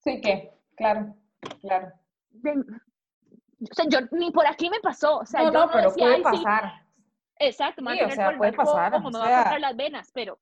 [0.05, 1.15] Sí, que, claro,
[1.61, 1.93] claro.
[2.35, 6.23] o sea, yo ni por aquí me pasó, o sea, no, yo no, pero puede
[6.23, 6.85] pasar.
[7.39, 8.93] Exacto, sí, o sea, puede pasar.
[8.93, 10.39] Como me va a cortar las venas, pero...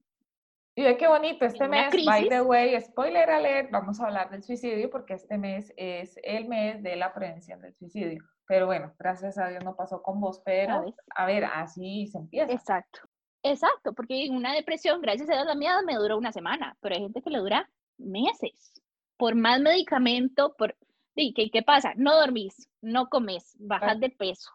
[0.75, 4.43] Y ve qué bonito, este mes, by the way, spoiler alert, vamos a hablar del
[4.43, 8.23] suicidio porque este mes es el mes de la prevención del suicidio.
[8.47, 12.53] Pero bueno, gracias a Dios no pasó con vos, pero a ver, así se empieza.
[12.53, 13.01] Exacto.
[13.43, 16.95] Exacto, porque en una depresión, gracias a Dios, la mía me duró una semana, pero
[16.95, 18.83] hay gente que le dura meses.
[19.17, 20.77] Por más medicamento, por...
[21.15, 21.93] ¿Qué, ¿Qué pasa?
[21.97, 24.51] No dormís, no comes, bajas de peso.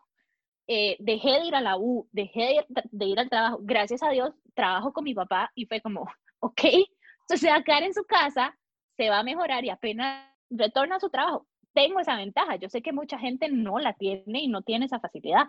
[0.68, 3.60] Eh, dejé de ir a la U, dejé de, ir al trabajo.
[3.62, 6.08] Gracias a Dios, trabajo con mi papá y fue como,
[6.40, 8.58] ok, entonces se va a quedar en su casa,
[8.98, 11.48] se va a mejorar y apenas retorna a su trabajo.
[11.74, 12.56] Tengo esa ventaja.
[12.56, 15.46] Yo sé que mucha gente no la tiene y no tiene esa facilidad,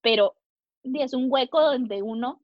[0.00, 0.34] pero
[0.84, 2.42] es un hueco donde uno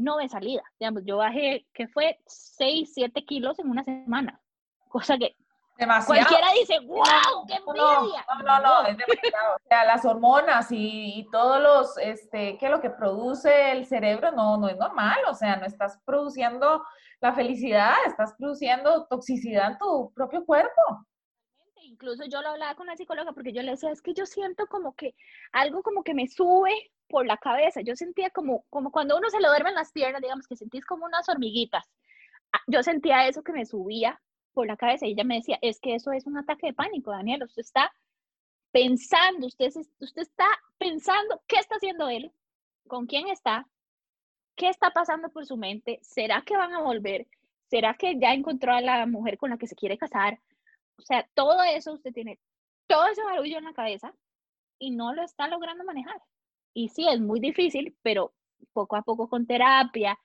[0.00, 0.62] no ve salida.
[0.78, 4.40] Digamos, yo bajé, que fue 6, 7 kilos en una semana.
[4.88, 5.36] Cosa que
[5.80, 6.20] Demasiado.
[6.20, 8.26] Cualquiera dice, wow, qué envidia.
[8.28, 9.56] No, no, no, es demasiado.
[9.56, 14.58] O sea, las hormonas y, todos los, este, que lo que produce el cerebro no,
[14.58, 15.18] no es normal.
[15.30, 16.84] O sea, no estás produciendo
[17.22, 21.06] la felicidad, estás produciendo toxicidad en tu propio cuerpo.
[21.90, 24.68] Incluso yo lo hablaba con la psicóloga porque yo le decía, es que yo siento
[24.68, 25.16] como que
[25.50, 27.80] algo como que me sube por la cabeza.
[27.80, 30.86] Yo sentía como, como cuando uno se lo duerme en las piernas, digamos que sentís
[30.86, 31.90] como unas hormiguitas.
[32.52, 34.20] Ah, yo sentía eso que me subía
[34.52, 37.10] por la cabeza y ella me decía, es que eso es un ataque de pánico,
[37.10, 37.42] Daniel.
[37.42, 37.92] Usted está
[38.70, 40.46] pensando, usted, usted está
[40.78, 42.30] pensando, ¿qué está haciendo él?
[42.86, 43.66] ¿Con quién está?
[44.54, 45.98] ¿Qué está pasando por su mente?
[46.02, 47.26] ¿Será que van a volver?
[47.68, 50.38] ¿Será que ya encontró a la mujer con la que se quiere casar?
[51.02, 52.38] O sea, todo eso usted tiene,
[52.86, 54.14] todo ese barullo en la cabeza
[54.78, 56.20] y no lo está logrando manejar.
[56.74, 58.32] Y sí, es muy difícil, pero
[58.72, 60.18] poco a poco con terapia,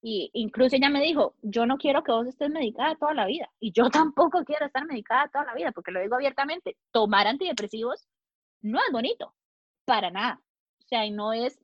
[0.00, 3.50] y incluso ella me dijo, yo no quiero que vos estés medicada toda la vida.
[3.58, 8.06] Y yo tampoco quiero estar medicada toda la vida, porque lo digo abiertamente, tomar antidepresivos
[8.60, 9.34] no es bonito,
[9.84, 10.40] para nada.
[10.78, 11.58] O sea, y no es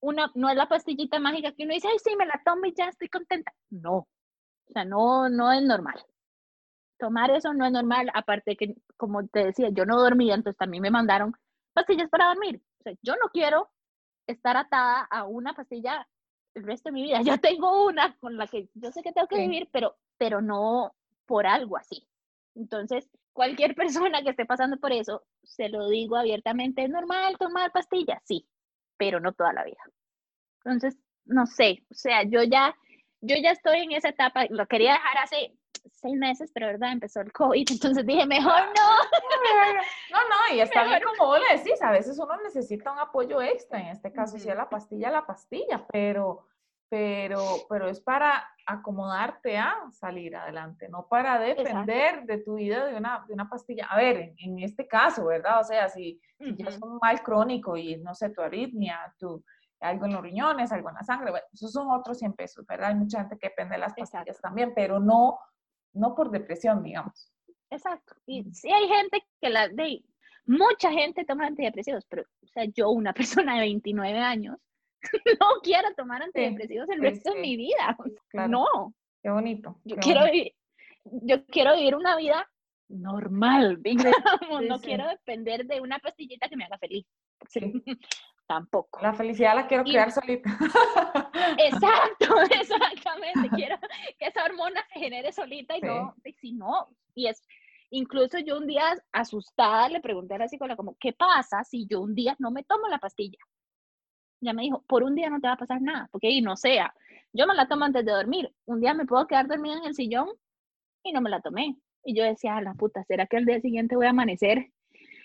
[0.00, 2.74] una, no es la pastillita mágica que uno dice, ay, sí, me la tomo y
[2.74, 3.52] ya estoy contenta.
[3.70, 6.00] No, o sea, no, no es normal.
[7.00, 10.82] Tomar eso no es normal, aparte que, como te decía, yo no dormía, entonces también
[10.82, 11.34] me mandaron
[11.72, 12.62] pastillas para dormir.
[12.80, 13.70] O sea, yo no quiero
[14.26, 16.06] estar atada a una pastilla
[16.54, 17.20] el resto de mi vida.
[17.24, 20.94] Yo tengo una con la que yo sé que tengo que vivir, pero, pero no
[21.26, 22.06] por algo así.
[22.54, 27.72] Entonces, cualquier persona que esté pasando por eso, se lo digo abiertamente, es normal tomar
[27.72, 28.46] pastillas, sí,
[28.96, 29.80] pero no toda la vida.
[30.64, 32.74] Entonces, no sé, o sea, yo ya,
[33.20, 35.54] yo ya estoy en esa etapa, lo quería dejar hace
[36.00, 38.90] seis meses, pero verdad empezó el COVID, entonces dije, mejor no.
[40.10, 43.40] No, no, y está bien como vos le decís, a veces uno necesita un apoyo
[43.40, 46.46] extra, en este caso si es la pastilla, la pastilla, pero,
[46.88, 52.96] pero, pero es para acomodarte a salir adelante, no para depender de tu vida de
[52.96, 53.86] una, de una pastilla.
[53.86, 55.60] A ver, en, este caso, ¿verdad?
[55.60, 59.42] O sea, si, ya es un mal crónico y no sé, tu arritmia, tu,
[59.80, 62.90] algo en los riñones, algo en la sangre, bueno, esos son otros 100 pesos, ¿verdad?
[62.90, 65.38] Hay mucha gente que depende de las pastillas también, pero no
[65.92, 67.32] no por depresión, digamos.
[67.70, 68.14] Exacto.
[68.26, 70.02] Y sí hay gente que la de
[70.46, 73.12] mucha gente toma antidepresivos, pero o sea, yo una
[73.44, 74.56] persona de 29 años
[75.40, 77.96] no quiero tomar antidepresivos el resto de mi vida.
[78.48, 78.94] No.
[79.22, 79.78] Qué bonito.
[79.84, 80.54] yo quiero vivir,
[81.04, 82.48] yo quiero vivir una vida
[82.88, 83.78] normal,
[84.68, 87.06] no quiero depender de una pastillita que me haga feliz.
[88.50, 88.54] Sí.
[88.54, 89.00] Tampoco.
[89.00, 90.50] La felicidad la quiero crear solita.
[91.58, 93.48] Exacto, exactamente.
[93.54, 93.76] Quiero
[94.18, 97.46] que esa hormona se genere solita y no, si no, y es,
[97.90, 102.00] incluso yo un día asustada le pregunté a la psicóloga como, ¿qué pasa si yo
[102.00, 103.38] un día no me tomo la pastilla?
[104.40, 106.56] Ya me dijo, por un día no te va a pasar nada, porque ahí no
[106.56, 106.92] sea,
[107.32, 109.94] yo me la tomo antes de dormir, un día me puedo quedar dormida en el
[109.94, 110.28] sillón
[111.04, 111.76] y no me la tomé.
[112.04, 114.72] Y yo decía, a la puta, ¿será que al día siguiente voy a amanecer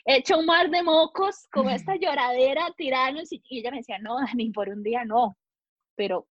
[0.06, 3.18] hecho un mar de mocos con esta lloradera sillón?
[3.32, 5.38] Y ella me decía, no, ni por un día no
[5.96, 6.28] pero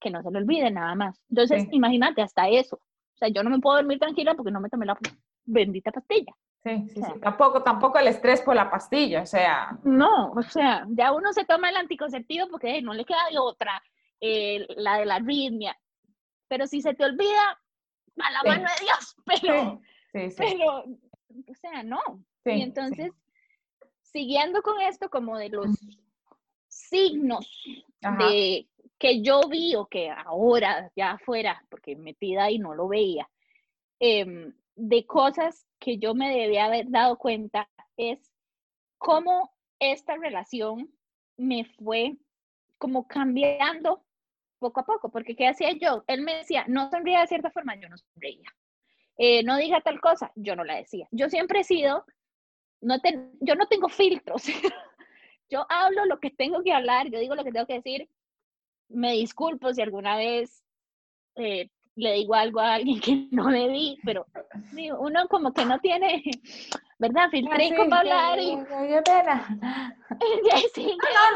[0.00, 1.20] que no se le olvide nada más.
[1.30, 2.76] Entonces, imagínate, hasta eso.
[2.76, 4.98] O sea, yo no me puedo dormir tranquila porque no me tomé la
[5.44, 6.32] bendita pastilla.
[6.64, 7.20] Sí, sí, sí.
[7.20, 9.78] Tampoco, tampoco el estrés por la pastilla, o sea.
[9.84, 13.82] No, o sea, ya uno se toma el anticonceptivo porque no le queda de otra,
[14.20, 15.76] eh, la de la arritmia.
[16.48, 17.58] Pero si se te olvida,
[18.20, 19.80] a la mano de Dios, pero,
[20.12, 20.84] pero,
[21.48, 22.00] o sea, no.
[22.44, 23.12] Y entonces,
[24.02, 25.66] siguiendo con esto, como de los
[26.68, 27.46] signos
[28.00, 33.28] de que yo vi o que ahora ya afuera, porque metida y no lo veía,
[33.98, 38.32] em, de cosas que yo me debía haber dado cuenta es
[38.98, 40.92] cómo esta relación
[41.36, 42.16] me fue
[42.78, 44.04] como cambiando
[44.58, 46.04] poco a poco, porque ¿qué hacía yo?
[46.06, 48.48] Él me decía, no sonría de cierta forma, yo no sonreía.
[49.18, 51.08] Eh, no diga tal cosa, yo no la decía.
[51.10, 52.06] Yo siempre he sido,
[52.82, 52.96] no
[53.40, 54.42] yo no tengo filtros.
[55.50, 58.08] yo hablo lo que tengo que hablar, yo digo lo que tengo que decir.
[58.88, 60.62] Me disculpo si alguna vez
[61.36, 64.26] eh, le digo algo a alguien que no debí, pero
[64.98, 66.22] uno como que no tiene,
[66.98, 67.30] ¿verdad?
[67.30, 68.56] Filtrico para hablar y...
[69.04, 69.58] Pena.
[69.60, 69.72] no,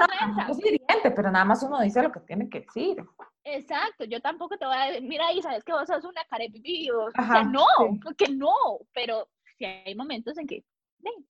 [0.00, 3.02] no, no, es evidente, pero nada más uno dice lo que tiene que decir.
[3.44, 6.90] Exacto, yo tampoco te voy a decir, mira, y sabes que vos sos una carepipí,
[6.90, 7.66] o, sea, no,
[8.02, 8.52] porque no,
[8.92, 10.64] pero si hay momentos en que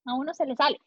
[0.04, 0.78] a uno se le sale.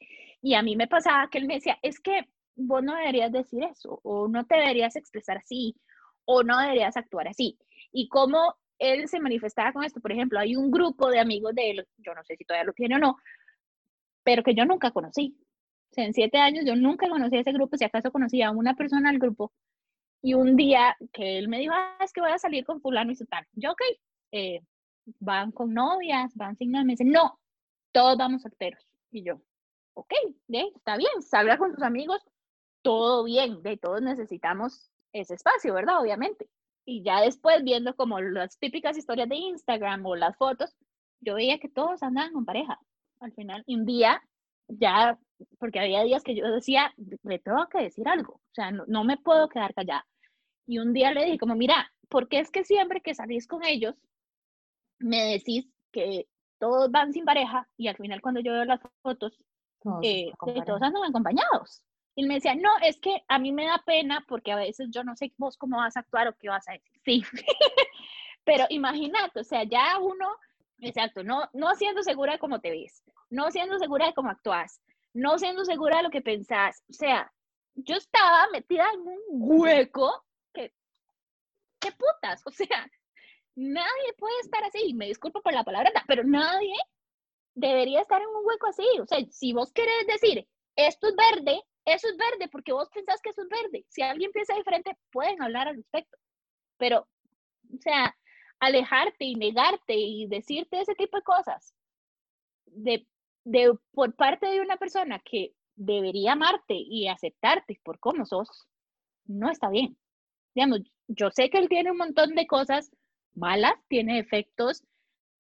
[0.42, 3.64] Y a mí me pasaba que él me decía, es que vos no deberías decir
[3.64, 5.76] eso, o no te deberías expresar así,
[6.26, 7.58] o no deberías actuar así.
[7.92, 11.72] Y cómo él se manifestaba con esto, por ejemplo, hay un grupo de amigos de
[11.72, 13.18] él, yo no sé si todavía lo tiene o no,
[14.24, 15.38] pero que yo nunca conocí.
[15.98, 18.76] O en siete años yo nunca conocí a ese grupo, si acaso conocía a una
[18.76, 19.52] persona del grupo.
[20.22, 23.12] Y un día que él me dijo, ah, es que voy a salir con fulano
[23.12, 23.82] y tal Yo, ok,
[24.34, 24.62] eh,
[25.20, 26.72] van con novias, van sin.
[26.72, 27.39] Me dice, no,
[27.92, 28.86] todos vamos solteros.
[29.12, 29.42] Y yo,
[29.94, 30.14] ok,
[30.48, 30.72] ¿de?
[30.76, 32.22] está bien, salga con tus amigos,
[32.82, 36.02] todo bien, de todos necesitamos ese espacio, ¿verdad?
[36.02, 36.50] Obviamente.
[36.86, 40.76] Y ya después viendo como las típicas historias de Instagram o las fotos,
[41.22, 42.80] yo veía que todos andaban con pareja.
[43.20, 44.22] Al final, un día,
[44.68, 45.20] ya,
[45.60, 49.04] porque había días que yo decía, le tengo que decir algo, o sea, no, no
[49.04, 50.08] me puedo quedar callada.
[50.66, 53.64] Y un día le dije como, mira, ¿por qué es que siempre que salís con
[53.66, 53.96] ellos,
[55.00, 56.28] me decís que
[56.60, 59.38] todos van sin pareja y al final cuando yo veo las fotos,
[59.82, 61.82] todos, eh, todos andan acompañados.
[62.16, 64.90] Y él me decía, no, es que a mí me da pena porque a veces
[64.92, 66.90] yo no sé vos cómo vas a actuar o qué vas a decir.
[67.06, 67.24] Sí,
[68.44, 70.28] Pero imagínate, o sea, ya uno,
[70.80, 74.82] exacto, no, no siendo segura de cómo te ves, no siendo segura de cómo actúas,
[75.14, 77.32] no siendo segura de lo que pensás, o sea,
[77.76, 80.74] yo estaba metida en un hueco que,
[81.80, 82.90] qué putas, o sea,
[83.56, 86.76] nadie puede estar así, me disculpo por la palabra, pero nadie
[87.56, 91.62] debería estar en un hueco así, o sea, si vos querés decir, esto es verde,
[91.86, 93.86] eso es verde porque vos pensás que eso es verde.
[93.90, 96.18] Si alguien piensa diferente, pueden hablar al respecto.
[96.78, 97.08] Pero,
[97.74, 98.16] o sea,
[98.60, 101.74] alejarte y negarte y decirte ese tipo de cosas
[102.66, 103.08] de,
[103.44, 108.68] de, por parte de una persona que debería amarte y aceptarte por cómo sos,
[109.26, 109.98] no está bien.
[110.54, 112.92] Digamos, yo sé que él tiene un montón de cosas
[113.36, 114.84] malas, tiene efectos,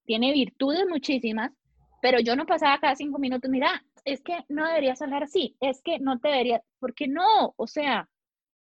[0.06, 1.52] tiene virtudes muchísimas,
[2.02, 5.82] pero yo no pasaba cada cinco minutos, mira, es que no deberías hablar así, es
[5.82, 7.54] que no te debería, ¿por qué no?
[7.58, 8.10] O sea,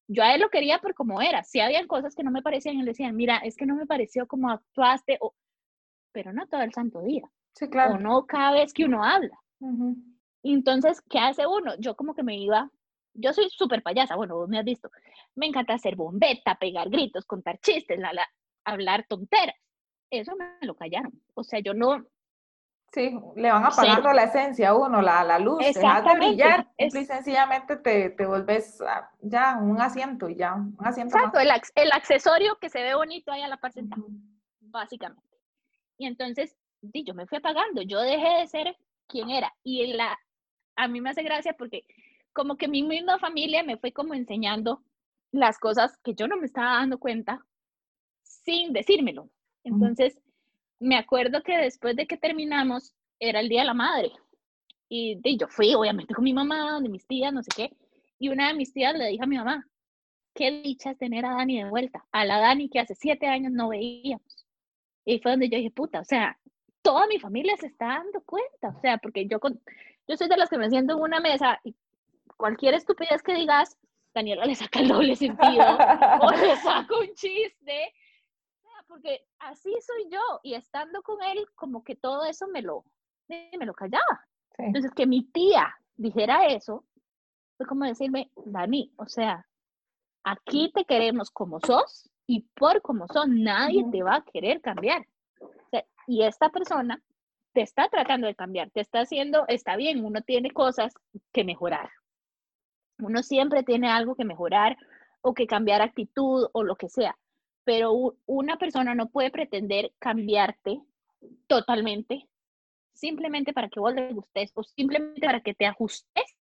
[0.09, 1.45] yo a él lo quería por como era.
[1.45, 3.87] Si habían cosas que no me parecían, y él decía, mira, es que no me
[3.87, 5.35] pareció como actuaste, o...
[6.12, 7.31] pero no todo el santo día.
[7.53, 7.95] Sí, claro.
[7.95, 9.39] O no cada vez que uno habla.
[10.43, 11.74] Entonces, ¿qué hace uno?
[11.79, 12.70] Yo como que me iba,
[13.14, 14.91] yo soy súper payasa, bueno, vos me has visto.
[15.35, 18.12] Me encanta hacer bombeta, pegar gritos, contar chistes, la,
[18.70, 19.56] hablar tonteras.
[20.10, 21.12] Eso me lo callaron.
[21.34, 22.06] O sea, yo no,
[22.92, 26.90] Sí, le van apagando la esencia a uno, la, la luz, te de brillar, y
[27.04, 31.92] sencillamente te, te vuelves ah, ya un asiento y ya, un asiento Exacto, el, el,
[31.92, 33.72] accesorio que se ve bonito ahí a la par
[34.60, 35.36] básicamente.
[35.98, 36.56] Y entonces,
[36.92, 39.52] sí, yo me fui apagando, yo dejé de ser quien era.
[39.62, 40.18] Y la,
[40.76, 41.84] a mí me hace gracia porque
[42.32, 44.82] como que mi misma familia me fue como enseñando
[45.30, 47.44] las cosas que yo no me estaba dando cuenta
[48.49, 49.28] sin decírmelo.
[49.62, 50.18] Entonces,
[50.80, 54.11] me acuerdo que después de que terminamos, era el Día de la Madre.
[54.88, 57.76] Y, yo fui, obviamente, con mi mamá, de mis tías, no sé qué.
[58.18, 59.68] Y una de mis tías le dijo a mi mamá,
[60.34, 62.07] qué dicha es tener a Dani de vuelta.
[62.11, 64.46] A la Dani que hace siete años no veíamos.
[65.05, 66.38] Y fue donde yo dije, puta, o sea,
[66.80, 68.68] toda mi familia se está dando cuenta.
[68.68, 69.61] O sea, porque yo, con,
[70.07, 71.74] yo soy de las que me siento en una mesa y
[72.38, 73.76] cualquier estupidez que digas,
[74.14, 75.66] Daniela le saca el doble sentido
[76.22, 77.92] o le saca un chiste
[78.89, 82.84] porque así soy yo y estando con él, como que todo eso me lo,
[83.28, 84.26] me lo callaba.
[84.57, 86.84] Entonces, que mi tía dijera eso,
[87.57, 89.47] fue como decirme, Dani, o sea,
[90.24, 95.07] aquí te queremos como sos y por como sos, nadie te va a querer cambiar.
[96.07, 97.01] y esta persona
[97.53, 100.95] te está tratando de cambiar, te está haciendo, está bien, uno tiene cosas
[101.32, 101.91] que mejorar.
[102.99, 104.76] Uno siempre tiene algo que mejorar
[105.20, 107.16] o que cambiar actitud o lo que sea
[107.68, 110.80] pero una persona no puede pretender cambiarte
[111.46, 112.26] totalmente
[112.94, 116.38] simplemente para que vos le gustes o simplemente para que te ajustes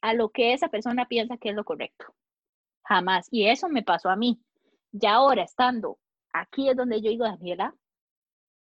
[0.00, 2.06] a lo que esa persona piensa que es lo correcto.
[2.84, 3.28] Jamás.
[3.30, 4.40] Y eso me pasó a mí.
[4.92, 5.98] Ya ahora estando
[6.32, 7.74] aquí es donde yo digo, Daniela,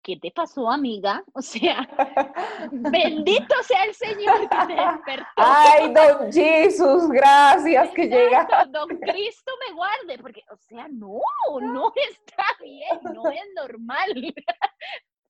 [0.06, 1.24] ¿qué te pasó, amiga?
[1.34, 1.78] O sea,
[2.72, 5.26] bendito sea el Señor que te despertó.
[5.38, 8.48] Ay, don Jesús, gracias que llega.
[8.70, 11.20] Don Cristo me guarde, porque, o sea, no,
[11.60, 14.34] no está bien, no es normal.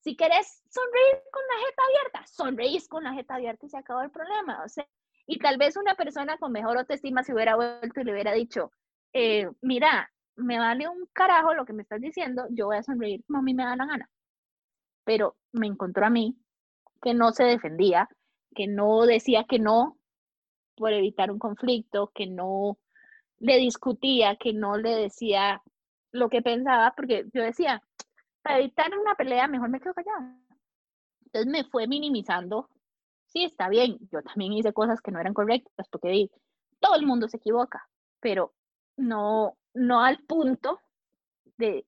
[0.02, 4.02] Si querés sonreír con la jeta abierta, sonreís con la jeta abierta y se acabó
[4.02, 4.62] el problema.
[4.66, 4.86] O sea,
[5.26, 8.74] y tal vez una persona con mejor autoestima se hubiera vuelto y le hubiera dicho,
[9.14, 13.24] eh, mira, me vale un carajo lo que me estás diciendo, yo voy a sonreír
[13.26, 14.10] como a mí me da la gana
[15.06, 16.38] pero me encontró a mí
[17.02, 18.10] que no se defendía,
[18.54, 19.98] que no decía que no
[20.76, 22.78] por evitar un conflicto, que no
[23.40, 25.62] le discutía, que no le decía
[26.12, 27.82] lo que pensaba, porque yo decía,
[28.42, 30.38] para evitar una pelea, mejor me quedo callada.
[31.26, 32.70] Entonces me fue minimizando.
[33.28, 36.30] Sí, está bien, yo también hice cosas que no eran correctas, porque
[36.80, 37.88] todo el mundo se equivoca,
[38.20, 38.54] pero
[38.98, 40.80] no, no al punto
[41.58, 41.86] de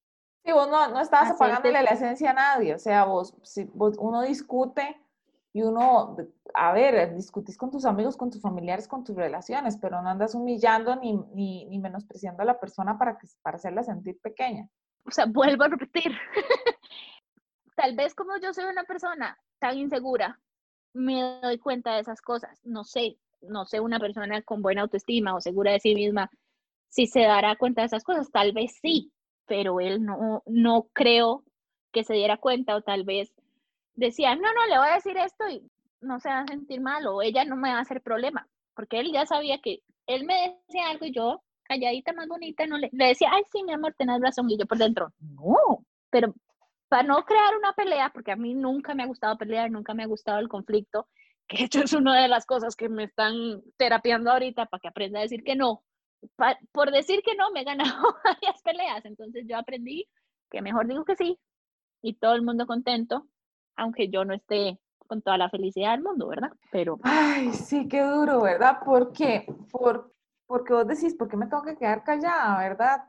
[0.48, 3.98] Sí, vos no, no estabas apagándole la esencia a nadie, o sea, vos, si vos,
[4.00, 4.98] uno discute
[5.52, 6.16] y uno,
[6.54, 10.36] a ver, discutís con tus amigos, con tus familiares, con tus relaciones, pero no andas
[10.36, 14.70] humillando ni, ni, ni menospreciando a la persona para, que, para hacerla sentir pequeña.
[15.06, 16.14] O sea, vuelvo a repetir,
[17.76, 20.40] tal vez como yo soy una persona tan insegura,
[20.94, 25.36] me doy cuenta de esas cosas, no sé, no sé una persona con buena autoestima
[25.36, 26.32] o segura de sí misma,
[26.88, 29.12] si se dará cuenta de esas cosas, tal vez sí,
[29.48, 31.44] pero él no, no creo
[31.92, 33.34] que se diera cuenta o tal vez
[33.96, 35.64] decía, no, no, le voy a decir esto y
[36.02, 39.00] no se va a sentir mal o ella no me va a hacer problema, porque
[39.00, 42.90] él ya sabía que él me decía algo y yo, calladita, más bonita, no le,
[42.92, 46.34] le decía, ay, sí, mi amor, tenés razón, y yo por dentro, no, pero
[46.88, 50.04] para no crear una pelea, porque a mí nunca me ha gustado pelear, nunca me
[50.04, 51.08] ha gustado el conflicto,
[51.48, 55.20] que esto es una de las cosas que me están terapiando ahorita para que aprenda
[55.20, 55.84] a decir que no,
[56.72, 60.08] por decir que no, me he ganado varias peleas, entonces yo aprendí
[60.50, 61.40] que mejor digo que sí
[62.02, 63.28] y todo el mundo contento,
[63.76, 66.52] aunque yo no esté con toda la felicidad del mundo, ¿verdad?
[66.72, 67.00] Pero...
[67.04, 68.80] Ay, sí, qué duro, ¿verdad?
[68.84, 69.46] ¿Por qué?
[69.72, 70.14] Por,
[70.46, 73.04] porque vos decís, ¿por qué me tengo que quedar callada, verdad?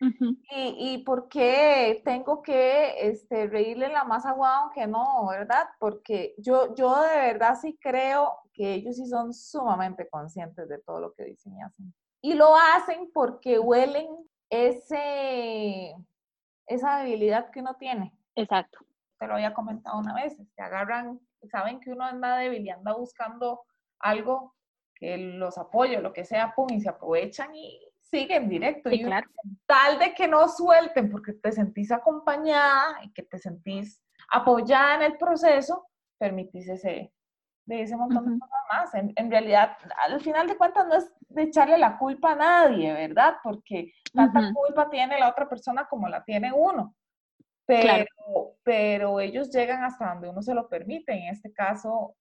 [0.00, 5.66] y, y, por qué tengo que este, reírle la más aguada aunque no, ¿verdad?
[5.78, 11.00] Porque yo, yo de verdad sí creo que ellos sí son sumamente conscientes de todo
[11.00, 11.94] lo que dicen y hacen.
[12.24, 14.08] Y lo hacen porque huelen
[14.48, 15.94] ese,
[16.66, 18.16] esa debilidad que uno tiene.
[18.34, 18.78] Exacto.
[19.18, 21.20] Te lo había comentado una vez, se agarran,
[21.50, 23.66] saben que uno anda débil y anda buscando
[23.98, 24.54] algo
[24.94, 28.90] que los apoye, lo que sea, pum, y se aprovechan y siguen directo.
[28.90, 29.28] y claro.
[29.66, 35.02] Tal de que no suelten porque te sentís acompañada y que te sentís apoyada en
[35.12, 37.12] el proceso, permitís ese,
[37.66, 38.94] de ese montón de cosas más.
[38.94, 42.92] En, en, realidad, al final de cuentas, no es de echarle la culpa a nadie,
[42.92, 43.36] ¿verdad?
[43.42, 46.94] Porque tanta culpa tiene la otra persona como la tiene uno.
[47.66, 48.06] Pero,
[48.62, 51.12] pero ellos llegan hasta donde uno se lo permite.
[51.12, 52.14] En este caso,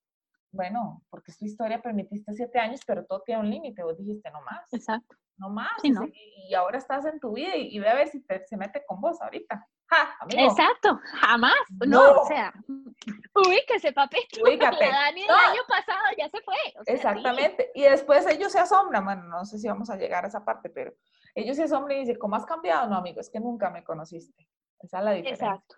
[0.51, 3.83] bueno, porque es tu historia, permitiste siete años, pero todo tiene un límite.
[3.83, 4.71] Vos dijiste, no más.
[4.71, 5.15] Exacto.
[5.37, 5.71] No más.
[5.83, 9.01] Y, ahora estás en tu vida y, ve a ver si te, se mete con
[9.01, 9.67] vos ahorita.
[10.29, 11.55] Exacto, jamás.
[11.85, 12.53] No, o sea,
[13.35, 14.41] ubíquese, papito.
[14.43, 14.85] Ubícate.
[14.85, 16.55] La Dani el año pasado ya se fue.
[16.85, 17.71] Exactamente.
[17.73, 19.05] Y después ellos se asombran.
[19.05, 20.93] Bueno, no sé si vamos a llegar a esa parte, pero
[21.35, 22.87] ellos se asombran y dicen, ¿cómo has cambiado?
[22.87, 24.47] No, amigo, es que nunca me conociste.
[24.79, 25.47] Esa es la diferencia.
[25.47, 25.75] Exacto.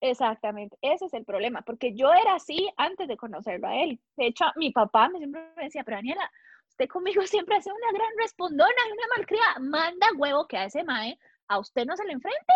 [0.00, 3.98] Exactamente, ese es el problema, porque yo era así antes de conocerlo a él.
[4.18, 6.30] De hecho, mi papá me siempre me decía, pero Daniela,
[6.68, 9.58] usted conmigo siempre hace una gran respondona y una malcriada.
[9.60, 12.52] Manda huevo que a ese mae, a usted no se le enfrente.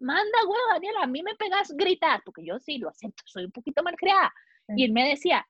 [0.00, 3.52] Manda huevo, Daniela, a mí me pegas gritar, porque yo sí lo acepto, soy un
[3.52, 4.32] poquito malcriada.
[4.76, 5.46] Y él me decía,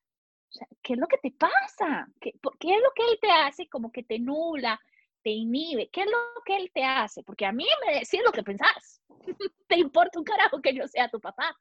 [0.83, 2.09] ¿qué es lo que te pasa?
[2.21, 4.81] ¿Qué, ¿Qué es lo que él te hace como que te nula,
[5.23, 5.91] te inhibe?
[5.91, 7.23] ¿Qué es lo que él te hace?
[7.25, 9.03] Porque a mí me decís lo que pensás.
[9.69, 11.57] te importa un carajo que yo sea tu papá,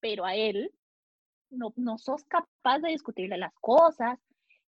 [0.00, 0.72] pero a él
[1.50, 4.18] no, no sos capaz de discutirle las cosas.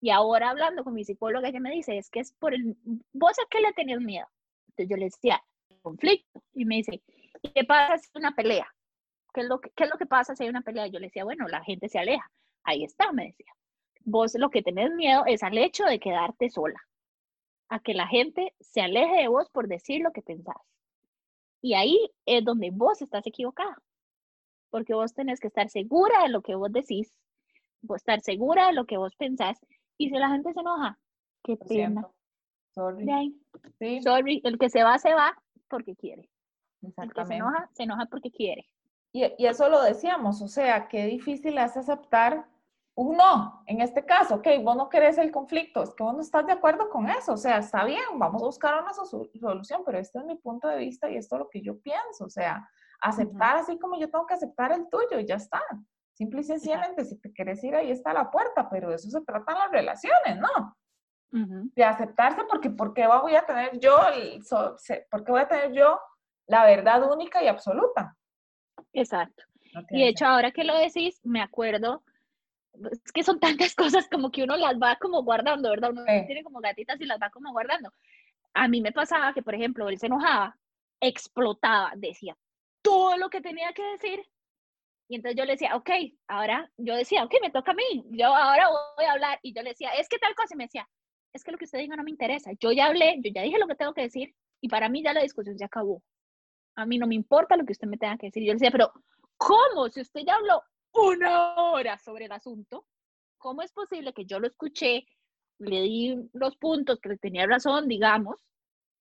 [0.01, 2.77] Y ahora hablando con mi psicóloga, ella me dice, es que es por el,
[3.13, 4.27] vos a qué le tenés miedo.
[4.69, 5.43] Entonces yo le decía,
[5.85, 6.43] conflicto.
[6.55, 8.67] Y me dice, ¿y qué pasa si una pelea?
[9.33, 10.87] ¿Qué es, lo que, ¿Qué es lo que pasa si hay una pelea?
[10.87, 12.31] Yo le decía, bueno, la gente se aleja.
[12.63, 13.53] Ahí está, me decía.
[14.05, 16.81] Vos lo que tenés miedo es al hecho de quedarte sola,
[17.69, 20.57] a que la gente se aleje de vos por decir lo que pensás.
[21.63, 23.77] Y ahí es donde vos estás equivocada,
[24.71, 27.17] porque vos tenés que estar segura de lo que vos decís,
[27.81, 29.59] vos estar segura de lo que vos pensás,
[29.97, 30.99] y si la gente se enoja,
[31.43, 32.07] qué pena.
[32.75, 33.07] Sorry.
[33.79, 34.03] Sí.
[34.03, 35.35] Sorry, el que se va, se va
[35.69, 36.29] porque quiere.
[36.97, 38.67] El que se enoja, se enoja porque quiere.
[39.13, 42.47] Y, y eso lo decíamos, o sea, qué difícil es aceptar
[42.97, 46.21] un no, en este caso, ok, vos no querés el conflicto, es que vos no
[46.21, 49.99] estás de acuerdo con eso, o sea, está bien, vamos a buscar una solución, pero
[49.99, 52.69] este es mi punto de vista y esto es lo que yo pienso, o sea,
[53.01, 55.61] aceptar así como yo tengo que aceptar el tuyo y ya está.
[56.13, 59.21] Simple y sencillamente, si te quieres ir, ahí está la puerta, pero de eso se
[59.23, 60.77] tratan las relaciones, ¿no?
[61.75, 63.99] De aceptarse porque ¿por qué voy a tener yo,
[65.11, 65.99] por qué voy a tener yo
[66.47, 68.17] la verdad única y absoluta?
[68.93, 69.43] Exacto.
[69.91, 72.03] y de hecho, ahora que lo decís, me acuerdo
[72.91, 75.91] es que son tantas cosas como que uno las va como guardando, ¿verdad?
[75.91, 77.93] Uno tiene como gatitas y las va como guardando.
[78.53, 80.57] A mí me pasaba que, por ejemplo, él se enojaba,
[81.01, 82.37] explotaba, decía
[82.85, 84.23] todo lo que tenía que decir.
[85.09, 85.91] Y entonces yo le decía, ok,
[86.29, 89.39] ahora yo decía, ok, me toca a mí, yo ahora voy a hablar.
[89.43, 90.89] Y yo le decía, es que tal cosa, y me decía,
[91.33, 92.53] es que lo que usted diga no me interesa.
[92.61, 95.13] Yo ya hablé, yo ya dije lo que tengo que decir, y para mí ya
[95.13, 96.03] la discusión se acabó.
[96.77, 98.43] A mí no me importa lo que usted me tenga que decir.
[98.43, 98.93] Yo le decía, pero
[99.37, 99.89] ¿cómo?
[99.89, 100.63] Si usted ya habló
[100.93, 102.87] una hora sobre el asunto,
[103.39, 105.07] ¿cómo es posible que yo lo escuché,
[105.59, 108.41] le di los puntos que tenía razón, digamos,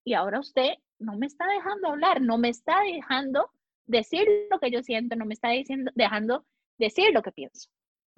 [0.04, 3.50] y ahora usted no me está dejando hablar, no me está dejando
[3.86, 6.46] decir lo que yo siento, no me está diciendo, dejando
[6.78, 7.70] decir lo que pienso?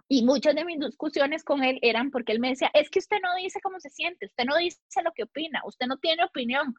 [0.09, 3.19] Y muchas de mis discusiones con él eran porque él me decía, es que usted
[3.23, 6.75] no dice cómo se siente, usted no dice lo que opina, usted no tiene opinión.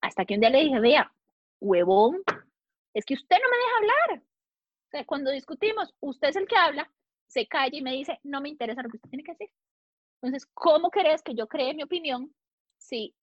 [0.00, 1.12] Hasta que un día le dije, vea,
[1.60, 2.22] huevón,
[2.94, 4.28] es que usted no me deja hablar
[5.06, 6.90] cuando discutimos, usted es el que habla,
[7.26, 9.50] se calla y me dice, no me interesa lo que usted tiene que decir.
[10.20, 12.34] Entonces, ¿cómo querés que yo cree mi opinión
[12.78, 13.14] si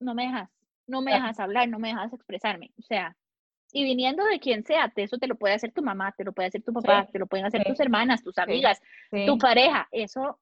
[0.00, 0.50] no me dejas,
[0.86, 2.72] no me dejas hablar, no me dejas expresarme?
[2.78, 3.16] O sea,
[3.72, 6.48] y viniendo de quien sea, eso te lo puede hacer tu mamá, te lo puede
[6.48, 8.80] hacer tu papá, te lo pueden hacer tus hermanas, tus amigas,
[9.26, 10.38] tu pareja, eso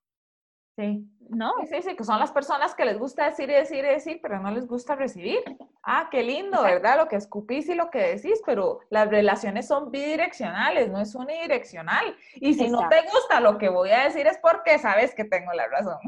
[0.76, 1.08] Sí.
[1.28, 1.52] ¿No?
[1.68, 4.38] Sí, sí, que son las personas que les gusta decir y decir y decir, pero
[4.38, 5.40] no les gusta recibir.
[5.82, 6.98] Ah, qué lindo, ¿verdad?
[6.98, 12.16] Lo que escupís y lo que decís, pero las relaciones son bidireccionales, no es unidireccional.
[12.34, 15.52] Y si no te gusta lo que voy a decir es porque sabes que tengo
[15.52, 15.98] la razón.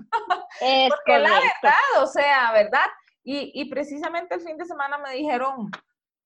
[0.61, 2.87] Es porque la verdad, o sea, ¿verdad?
[3.23, 5.71] Y, y precisamente el fin de semana me dijeron,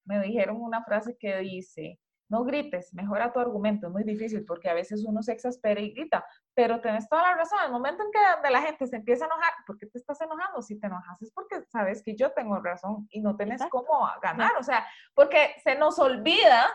[0.05, 4.69] me dijeron una frase que dice, no grites, mejora tu argumento, es muy difícil porque
[4.69, 6.25] a veces uno se exaspera y grita,
[6.55, 9.53] pero tenés toda la razón, el momento en que la gente se empieza a enojar,
[9.67, 10.63] ¿por qué te estás enojando?
[10.63, 14.53] Si te enojas es porque sabes que yo tengo razón y no tenés cómo ganar,
[14.59, 16.67] o sea, porque se nos olvida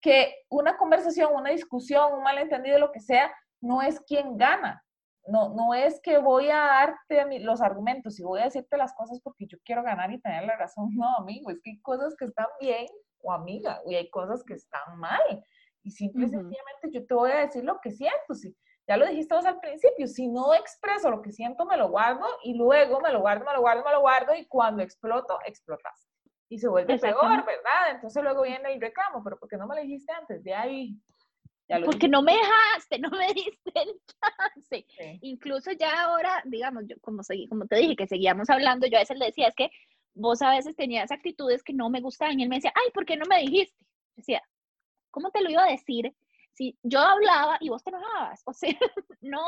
[0.00, 4.82] que una conversación, una discusión, un malentendido, lo que sea, no es quien gana.
[5.26, 9.20] No, no es que voy a darte los argumentos y voy a decirte las cosas
[9.22, 10.88] porque yo quiero ganar y tener la razón.
[10.96, 12.86] No, amigo, es que hay cosas que están bien
[13.22, 15.44] o amiga, y hay cosas que están mal.
[15.82, 18.34] Y simple y sencillamente yo te voy a decir lo que siento.
[18.34, 18.54] Si,
[18.86, 22.26] ya lo dijiste vos al principio, si no expreso lo que siento, me lo guardo
[22.42, 26.08] y luego me lo guardo, me lo guardo, me lo guardo y cuando exploto, explotas.
[26.48, 27.90] Y se vuelve peor, ¿verdad?
[27.92, 30.42] Entonces luego viene el reclamo, pero ¿por qué no me lo dijiste antes?
[30.42, 30.98] De ahí.
[31.84, 34.86] Porque no me dejaste, no me diste el chance.
[35.20, 39.00] Incluso ya ahora, digamos, yo como, seguí, como te dije, que seguíamos hablando, yo a
[39.00, 39.70] veces le decía, es que
[40.14, 43.04] vos a veces tenías actitudes que no me gustaban y él me decía, ay, ¿por
[43.04, 43.76] qué no me dijiste?
[44.16, 44.42] Decía,
[45.10, 46.14] ¿cómo te lo iba a decir
[46.52, 48.42] si yo hablaba y vos te enojabas?
[48.46, 48.76] O sea,
[49.20, 49.40] no,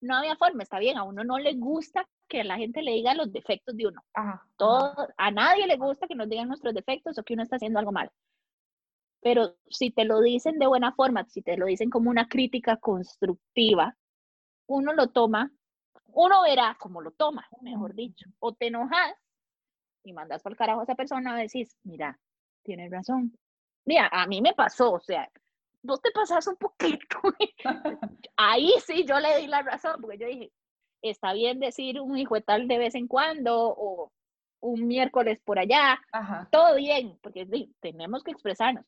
[0.00, 3.14] no había forma, está bien, a uno no le gusta que la gente le diga
[3.14, 4.02] los defectos de uno.
[4.56, 7.78] Todo, a nadie le gusta que nos digan nuestros defectos o que uno está haciendo
[7.78, 8.10] algo mal.
[9.20, 12.78] Pero si te lo dicen de buena forma, si te lo dicen como una crítica
[12.78, 13.96] constructiva,
[14.66, 15.52] uno lo toma,
[16.06, 18.28] uno verá cómo lo toma, mejor dicho.
[18.40, 19.14] O te enojas
[20.04, 22.18] y mandas por el carajo a esa persona, decís, mira,
[22.62, 23.36] tienes razón.
[23.84, 25.28] Mira, a mí me pasó, o sea,
[25.82, 27.18] vos te pasas un poquito.
[28.36, 30.52] Ahí sí yo le di la razón, porque yo dije,
[31.02, 34.12] está bien decir un hijo de tal de vez en cuando o
[34.60, 36.00] un miércoles por allá,
[36.50, 37.46] todo bien, porque
[37.80, 38.84] tenemos que expresarnos,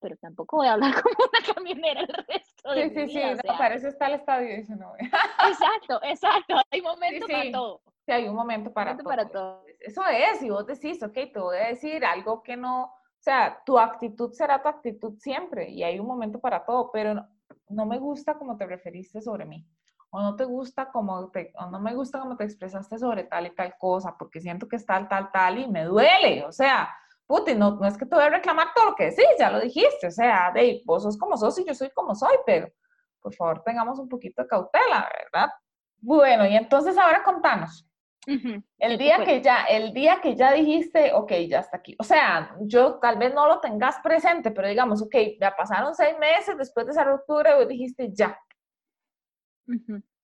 [0.00, 3.58] pero tampoco voy a hablar como una camionera el resto de Sí, sí, sí, no,
[3.58, 4.98] para eso está el estadio 19.
[5.46, 7.82] exacto, exacto, hay momentos para todo
[8.12, 9.64] hay un momento para, todo.
[9.78, 13.62] Eso es, y vos decís, ok, te voy a decir algo que no, o sea,
[13.64, 17.26] tu actitud será tu actitud siempre y hay un momento para todo, pero
[17.68, 19.66] no, me gusta como te referiste sobre mí
[20.12, 23.46] o no te gusta como te, o no me gusta como te expresaste sobre tal
[23.46, 26.88] y tal cosa, porque siento que es tal, tal, tal y me duele, o sea,
[27.26, 29.60] Putin, no, no es que te voy a reclamar todo lo que decís, ya lo
[29.60, 32.72] dijiste, o sea, de vos sos como sos y yo soy como soy, pero
[33.20, 35.50] por favor tengamos un poquito de cautela, ¿verdad?
[35.98, 37.86] Bueno, y entonces ahora contanos,
[38.26, 41.96] el día que ya, el día que ya dijiste, ok, ya está aquí.
[41.98, 46.18] O sea, yo tal vez no lo tengas presente, pero digamos, ok, ya pasaron seis
[46.18, 48.38] meses después de esa ruptura y dijiste ya.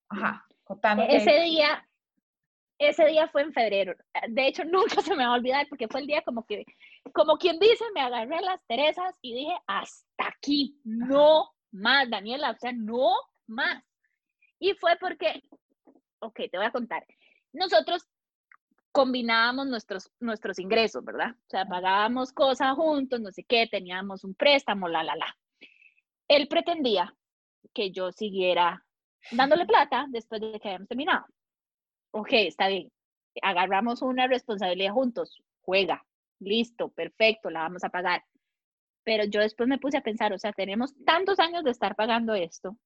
[0.09, 1.03] Ajá, contando.
[1.03, 1.87] E-, ese día,
[2.77, 3.95] ese día fue en febrero.
[4.29, 6.65] De hecho, nunca se me va a olvidar porque fue el día como que,
[7.13, 12.57] como quien dice, me agarré las Teresas y dije, hasta aquí, no más, Daniela, o
[12.57, 13.11] sea, no
[13.47, 13.83] más.
[14.59, 15.41] Y fue porque,
[16.19, 17.05] ok, te voy a contar
[17.57, 18.07] nosotros
[18.91, 21.31] combinábamos nuestros, nuestros ingresos, ¿verdad?
[21.31, 25.37] O sea, pagábamos cosas juntos, no sé qué, teníamos un préstamo, la, la, la.
[26.27, 27.15] Él pretendía
[27.73, 28.83] que yo siguiera
[29.31, 31.25] dándole plata después de que habíamos terminado.
[32.11, 32.91] Ok, está bien.
[33.41, 35.43] Agarramos una responsabilidad juntos.
[35.61, 36.03] Juega.
[36.39, 38.23] Listo, perfecto, la vamos a pagar.
[39.03, 42.33] Pero yo después me puse a pensar, o sea, tenemos tantos años de estar pagando
[42.33, 42.77] esto.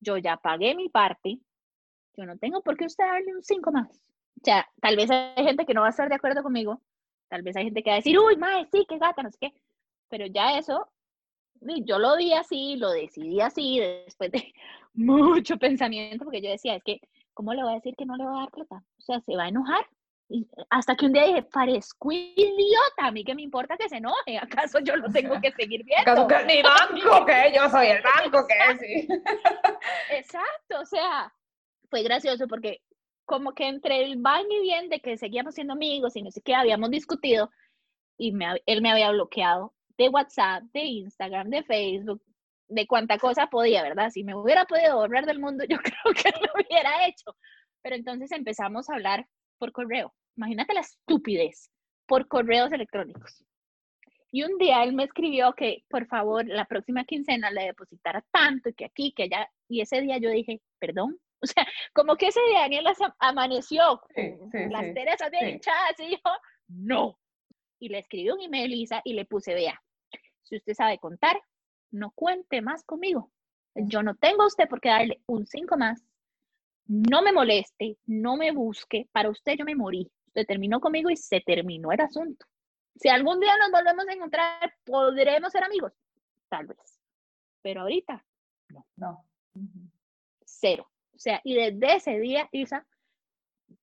[0.00, 1.38] Yo ya pagué mi parte.
[2.16, 4.00] Yo no tengo por qué usted darle un 5 más.
[4.40, 6.80] O sea, tal vez hay gente que no va a estar de acuerdo conmigo,
[7.28, 9.38] tal vez hay gente que va a decir, uy, mae, sí, qué gata, no sé
[9.40, 9.52] qué,
[10.08, 10.88] pero ya eso,
[11.60, 14.52] yo lo vi así, lo decidí así, después de
[14.94, 17.00] mucho pensamiento, porque yo decía, es que,
[17.34, 18.82] ¿cómo le voy a decir que no le voy a dar plata?
[18.98, 19.86] O sea, se va a enojar.
[20.32, 23.96] Y hasta que un día dije, parezco idiota, a mí que me importa que se
[23.96, 26.12] enoje, ¿acaso yo lo tengo que seguir viendo?
[26.12, 29.08] ¿Acaso que es mi banco, que yo soy el banco, que sí?
[30.12, 31.34] Exacto, o sea,
[31.88, 32.80] fue gracioso porque
[33.30, 36.42] como que entre el baño y bien de que seguíamos siendo amigos y no sé
[36.42, 37.48] qué, habíamos discutido
[38.18, 38.34] y
[38.66, 42.20] él me había bloqueado de WhatsApp, de Instagram, de Facebook,
[42.66, 44.10] de cuánta cosa podía, ¿verdad?
[44.10, 47.36] Si me hubiera podido borrar del mundo, yo creo que lo hubiera hecho.
[47.82, 49.28] Pero entonces empezamos a hablar
[49.58, 50.12] por correo.
[50.36, 51.70] Imagínate la estupidez,
[52.06, 53.44] por correos electrónicos.
[54.32, 58.70] Y un día él me escribió que por favor la próxima quincena le depositara tanto
[58.70, 59.48] y que aquí, que allá.
[59.68, 62.86] Y ese día yo dije, perdón, o sea, como que ese día Daniel
[63.18, 64.00] amaneció
[64.52, 66.18] las Teresas bien hinchadas y yo,
[66.68, 67.18] no.
[67.78, 69.82] Y le escribí un email, Lisa, y le puse, vea,
[70.42, 71.40] si usted sabe contar,
[71.90, 73.30] no cuente más conmigo.
[73.74, 76.04] Yo no tengo a usted por qué darle un 5 más.
[76.86, 79.08] No me moleste, no me busque.
[79.12, 80.10] Para usted yo me morí.
[80.26, 82.46] Usted terminó conmigo y se terminó el asunto.
[82.96, 85.92] Si algún día nos volvemos a encontrar, podremos ser amigos.
[86.48, 87.00] Tal vez.
[87.62, 88.24] Pero ahorita,
[88.68, 88.86] no.
[88.96, 89.24] No.
[90.44, 90.89] Cero.
[91.20, 92.86] O sea, y desde ese día, Isa,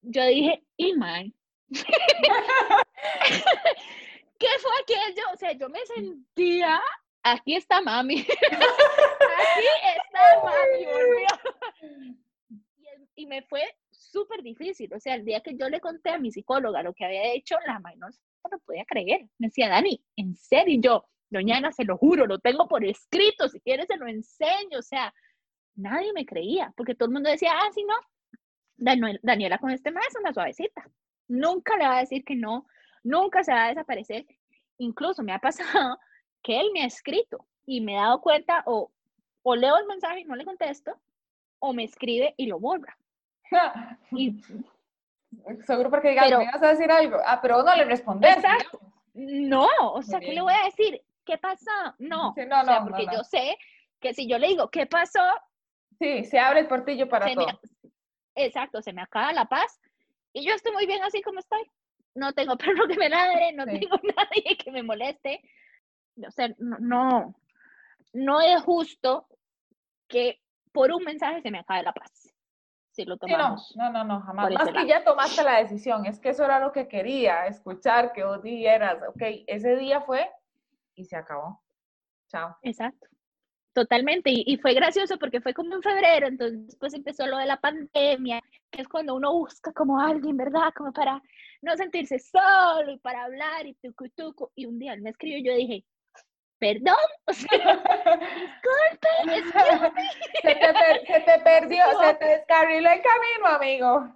[0.01, 0.91] yo dije, y
[4.39, 5.21] ¿qué fue aquello?
[5.31, 6.81] O sea, yo me sentía,
[7.21, 9.67] aquí está mami, aquí
[9.97, 10.87] está mami,
[13.15, 13.61] y, y me fue
[13.91, 17.05] súper difícil, o sea, el día que yo le conté a mi psicóloga lo que
[17.05, 18.19] había hecho, la mano no se
[18.49, 20.73] lo podía creer, me decía, Dani, ¿en serio?
[20.73, 24.07] Y yo, doña Ana, se lo juro, lo tengo por escrito, si quieres se lo
[24.07, 25.13] enseño, o sea,
[25.77, 27.95] nadie me creía, porque todo el mundo decía, ah, sí, no,
[29.21, 30.89] Daniela con este maestro es una suavecita,
[31.27, 32.67] nunca le va a decir que no,
[33.03, 34.25] nunca se va a desaparecer.
[34.79, 35.97] Incluso me ha pasado
[36.43, 38.91] que él me ha escrito y me he dado cuenta o,
[39.43, 40.99] o leo el mensaje y no le contesto,
[41.59, 42.97] o me escribe y lo borra.
[44.11, 44.41] y,
[45.65, 48.37] Seguro porque diga, me vas a decir algo, ah, pero no le respondes.
[49.13, 51.01] No, o sea, ¿qué le voy a decir?
[51.25, 51.71] ¿Qué pasó?
[51.99, 53.57] No, no, no porque yo sé
[53.99, 55.19] que si yo le digo, ¿qué pasó?
[55.99, 57.47] Sí, se abre el portillo para todo.
[58.35, 59.79] exacto, se me acaba la paz
[60.33, 61.63] y yo estoy muy bien así como estoy.
[62.15, 65.41] No tengo perro que me ladre, no tengo nadie que me moleste.
[66.25, 67.35] O sea, no,
[68.13, 69.27] no, es justo
[70.07, 70.39] que
[70.71, 72.33] por un mensaje se me acabe la paz.
[72.91, 73.75] Si lo tomamos.
[73.75, 74.51] no, no, no, jamás.
[74.51, 78.23] Más que ya tomaste la decisión, es que eso era lo que quería, escuchar que
[78.23, 80.31] vos dijeras, ok, ese día fue
[80.95, 81.61] y se acabó.
[82.27, 82.57] Chao.
[82.63, 83.07] Exacto.
[83.77, 87.57] Totalmente, y, fue gracioso porque fue como en febrero, entonces después empezó lo de la
[87.57, 90.73] pandemia, que es cuando uno busca como alguien, ¿verdad?
[90.75, 91.21] Como para
[91.61, 94.49] no sentirse solo y para hablar y tucu tucu.
[94.55, 95.85] Y un día él me escribió y yo dije,
[96.57, 96.95] perdón,
[97.27, 97.75] o sea,
[98.25, 99.09] disculpe,
[100.41, 104.11] se, te se te perdió, se te descarriló el camino, amigo.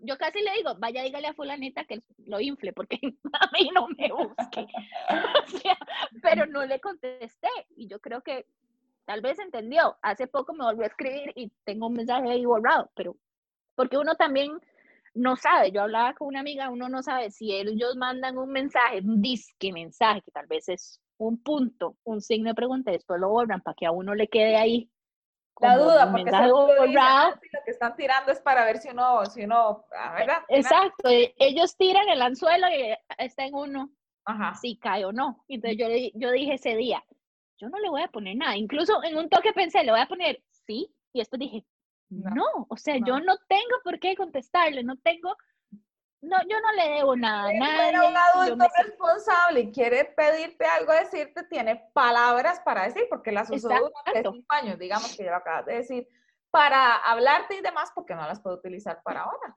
[0.00, 2.98] Yo casi le digo, vaya, dígale a fulanita que lo infle, porque
[3.32, 4.66] a mí no me busque.
[5.54, 5.78] O sea,
[6.20, 7.48] pero no le contesté.
[7.76, 8.46] Y yo creo que
[9.04, 9.96] tal vez entendió.
[10.02, 13.16] Hace poco me volvió a escribir y tengo un mensaje ahí borrado, pero
[13.74, 14.58] porque uno también
[15.14, 15.70] no sabe.
[15.70, 19.72] Yo hablaba con una amiga, uno no sabe si ellos mandan un mensaje, un disque
[19.72, 23.60] mensaje, que tal vez es un punto, un signo de pregunta, y después lo borran
[23.60, 24.90] para que a uno le quede ahí.
[25.60, 29.84] La duda, porque ah, lo que están tirando es para ver si uno, si uno,
[29.96, 30.38] ah, ¿verdad?
[30.48, 33.90] Exacto, e, ellos tiran el anzuelo y está en uno,
[34.24, 34.56] Ajá.
[34.56, 35.44] si cae o no.
[35.46, 37.04] Entonces yo, yo dije ese día,
[37.58, 38.56] yo no le voy a poner nada.
[38.56, 41.64] Incluso en un toque pensé, le voy a poner sí, y después dije,
[42.08, 45.36] no, o sea, yo no tengo por qué contestarle, no tengo,
[46.20, 47.92] no, yo no le debo nada a nadie.
[47.92, 53.50] Pero un adulto responsable y quiere pedirte algo, decirte, tiene palabras para decir, porque las
[53.50, 56.08] usó durante cinco años, digamos que ya lo acabas de decir,
[56.50, 59.56] para hablarte y demás, porque no las puedo utilizar para ahora.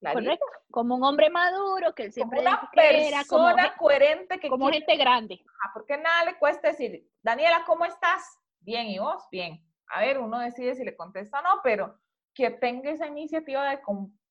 [0.00, 4.96] Correcto, como un hombre maduro que él siempre como una persona coherente que como gente
[4.96, 5.44] grande.
[5.74, 8.38] porque nada le cuesta decir, Daniela, ¿cómo estás?
[8.60, 9.24] Bien, ¿y vos?
[9.30, 9.64] Bien.
[9.88, 11.98] A ver, uno decide si le contesta o no, pero
[12.34, 13.68] que tenga esa iniciativa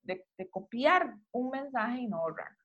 [0.04, 2.56] de, de, copiar un mensaje y no borrar.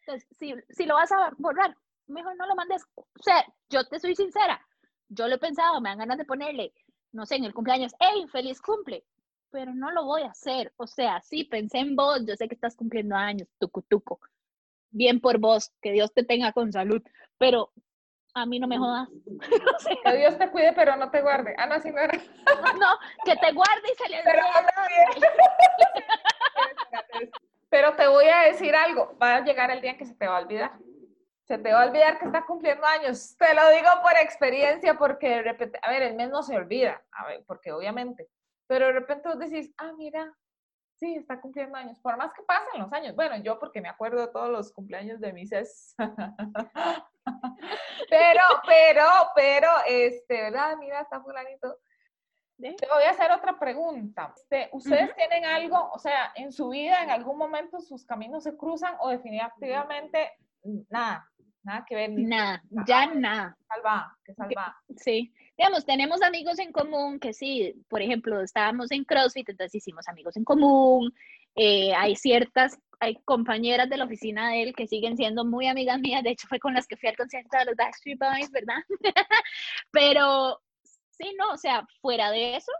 [0.00, 1.76] Entonces, si, si lo vas a borrar,
[2.06, 2.86] mejor no lo mandes.
[2.94, 4.64] O sea, yo te soy sincera,
[5.08, 6.72] yo lo he pensado, me dan ganas de ponerle,
[7.12, 9.04] no sé, en el cumpleaños, ¡hey, feliz cumple!
[9.50, 10.72] Pero no lo voy a hacer.
[10.76, 14.18] O sea, sí, pensé en vos, yo sé que estás cumpliendo años, tucu tucu.
[14.90, 17.02] Bien por vos, que Dios te tenga con salud,
[17.38, 17.72] pero
[18.34, 19.08] a mí no me jodas.
[20.04, 21.54] que Dios te cuide, pero no te guarde.
[21.58, 22.00] Ah, no, sí, no
[22.78, 24.42] No, que te guarde y se le pero,
[27.68, 30.26] pero te voy a decir algo, va a llegar el día en que se te
[30.26, 30.72] va a olvidar.
[31.44, 33.36] Se te va a olvidar que estás cumpliendo años.
[33.36, 37.02] Te lo digo por experiencia, porque de repente, a ver, el mes no se olvida,
[37.10, 38.28] a ver, porque obviamente
[38.70, 40.32] pero de repente vos decís, ah, mira,
[40.94, 43.16] sí, está cumpliendo años, por más que pasen los años.
[43.16, 45.96] Bueno, yo porque me acuerdo de todos los cumpleaños de mis ex.
[48.08, 50.76] pero, pero, pero, este, ¿verdad?
[50.78, 51.78] Mira, está fulanito.
[52.58, 54.32] Te voy a hacer otra pregunta.
[54.36, 58.56] Este, ¿Ustedes tienen algo, o sea, en su vida, en algún momento sus caminos se
[58.56, 60.30] cruzan o definitivamente
[60.90, 61.28] nada,
[61.64, 62.10] nada que ver?
[62.12, 63.58] Nada, ya nada.
[63.66, 64.80] Salva, que salva.
[64.96, 70.08] Sí, digamos, tenemos amigos en común que sí, por ejemplo, estábamos en CrossFit, entonces hicimos
[70.08, 71.12] amigos en común,
[71.54, 76.00] eh, hay ciertas, hay compañeras de la oficina de él que siguen siendo muy amigas
[76.00, 78.78] mías, de hecho fue con las que fui al concierto de los Backstreet Boys, ¿verdad?
[79.90, 80.58] Pero
[81.10, 82.72] sí, no, o sea, fuera de eso,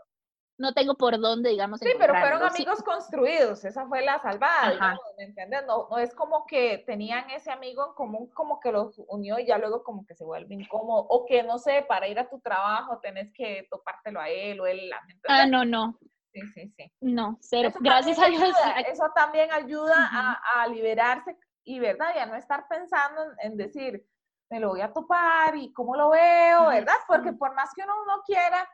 [0.61, 1.79] no tengo por dónde, digamos.
[1.79, 5.65] Sí, pero fueron amigos construidos, esa fue la salvada, ¿me entiendes?
[5.65, 9.47] No, no es como que tenían ese amigo en común, como que los unió y
[9.47, 12.39] ya luego como que se vuelve incómodo, o que no sé, para ir a tu
[12.39, 14.89] trabajo tenés que topártelo a él o él.
[15.27, 15.97] Ah, no, no.
[16.31, 16.91] Sí, sí, sí.
[17.01, 17.71] No, cero.
[17.81, 18.55] Gracias a Dios.
[18.89, 22.13] eso también ayuda a, a, liberarse y, ¿verdad?
[22.15, 24.05] Y a no estar pensando en, decir,
[24.49, 26.95] me lo voy a topar y cómo lo veo, ¿verdad?
[27.07, 28.67] Porque por más que uno no quiera,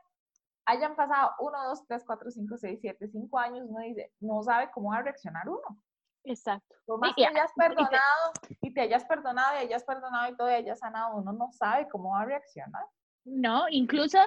[0.67, 4.69] hayan pasado 1, 2, 3, 4, 5, 6, 7, 5 años, uno dice, no sabe
[4.73, 5.81] cómo va a reaccionar uno.
[6.25, 6.75] Exacto.
[6.85, 10.53] Por más que hayas perdonado y te hayas perdonado y hayas perdonado y todo y
[10.53, 12.83] hayas sanado, uno no sabe cómo va a reaccionar.
[13.23, 14.19] No, incluso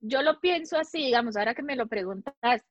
[0.00, 2.62] yo lo pienso así, digamos, ahora que me lo preguntas,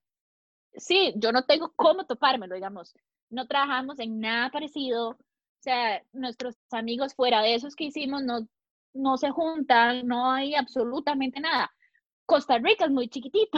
[0.73, 2.95] sí, yo no tengo cómo topármelo, digamos,
[3.29, 5.17] no trabajamos en nada parecido, o
[5.59, 8.47] sea, nuestros amigos fuera de esos que hicimos no,
[8.93, 11.69] no se juntan, no hay absolutamente nada.
[12.27, 13.57] Costa Rica es muy chiquitito.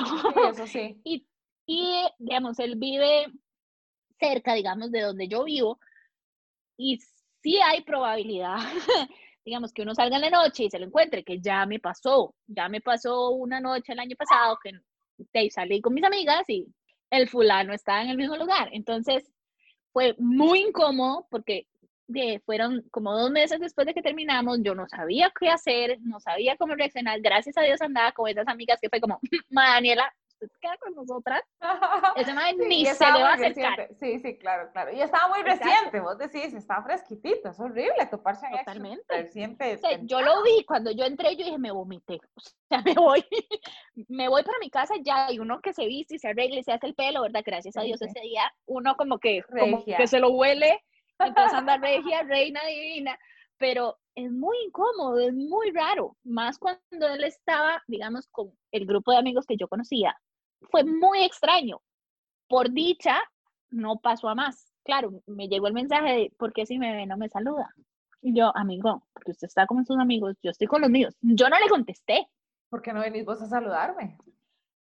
[0.49, 1.01] eso sí.
[1.03, 1.28] y,
[1.65, 3.28] y, digamos, él vive
[4.20, 5.80] cerca, digamos, de donde yo vivo,
[6.78, 6.99] y
[7.41, 8.57] sí hay probabilidad,
[9.45, 12.36] digamos, que uno salga en la noche y se lo encuentre, que ya me pasó,
[12.47, 14.72] ya me pasó una noche el año pasado que
[15.32, 16.67] te salí con mis amigas y
[17.09, 18.70] el fulano estaba en el mismo lugar.
[18.72, 19.30] Entonces,
[19.91, 21.67] fue muy incómodo porque
[22.10, 26.20] de, fueron como dos meses después de que terminamos, yo no sabía qué hacer, no
[26.20, 27.22] sabía cómo reaccionar.
[27.22, 31.43] Gracias a Dios andaba con esas amigas que fue como, Daniela, ¿usted queda con nosotras?
[32.16, 33.89] Ese madre ni se le va a acercar.
[33.99, 34.91] Sí, sí, claro, claro.
[34.91, 39.28] Y estaba muy reciente, vos decís, está fresquitito, es horrible toparse en Totalmente.
[39.32, 42.20] Siempre o sea, yo lo vi, cuando yo entré, yo dije, me vomité.
[42.72, 43.26] O sea, me voy,
[44.10, 46.64] me voy para mi casa ya, y uno que se viste y se arregla y
[46.64, 47.41] se hace el pelo, ¿verdad?
[47.43, 50.80] Gracias a Dios ese día, uno como que, como que se lo huele
[51.20, 53.17] entonces anda regia, reina divina,
[53.57, 59.11] pero es muy incómodo, es muy raro, más cuando él estaba, digamos, con el grupo
[59.11, 60.15] de amigos que yo conocía.
[60.72, 61.82] Fue muy extraño.
[62.47, 63.22] Por dicha,
[63.70, 64.74] no pasó a más.
[64.84, 67.74] Claro, me llegó el mensaje de, ¿por qué si me ve no me saluda?
[68.22, 71.15] Y yo, amigo, porque usted está con sus amigos, yo estoy con los míos.
[71.22, 72.28] Yo no le contesté.
[72.70, 74.17] ¿Por qué no venís vos a saludarme?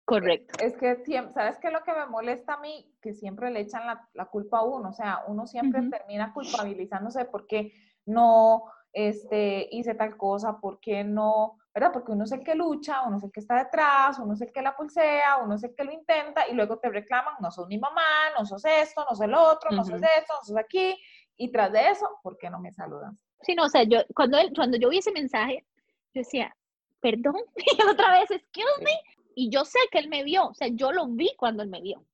[0.09, 0.65] Correcto.
[0.65, 1.05] Es que,
[1.35, 2.91] ¿sabes qué es lo que me molesta a mí?
[3.03, 3.83] Que siempre le echan
[4.15, 7.75] la, culpa a uno, o sea, uno siempre termina culpabilizándose porque
[8.07, 11.93] no este, hice tal cosa, porque no, ¿verdad?
[11.93, 14.51] Porque uno es el que lucha, uno es el que está detrás, uno es el
[14.51, 17.69] que la pulsea, uno es el que lo intenta y luego te reclaman, no sos
[17.69, 20.99] mi mamá, no sos esto, no sos el otro, no sos esto, no sos aquí.
[21.37, 23.19] Y tras de eso, ¿por qué no me saludan?
[23.43, 25.67] Sí, no, o sea, yo, cuando, él, cuando yo vi ese mensaje,
[26.15, 26.57] yo decía,
[27.01, 28.93] perdón, y otra vez, excuse me,
[29.39, 31.80] y yo sé que él me vio, o sea, yo lo vi cuando él me
[31.80, 32.05] vio.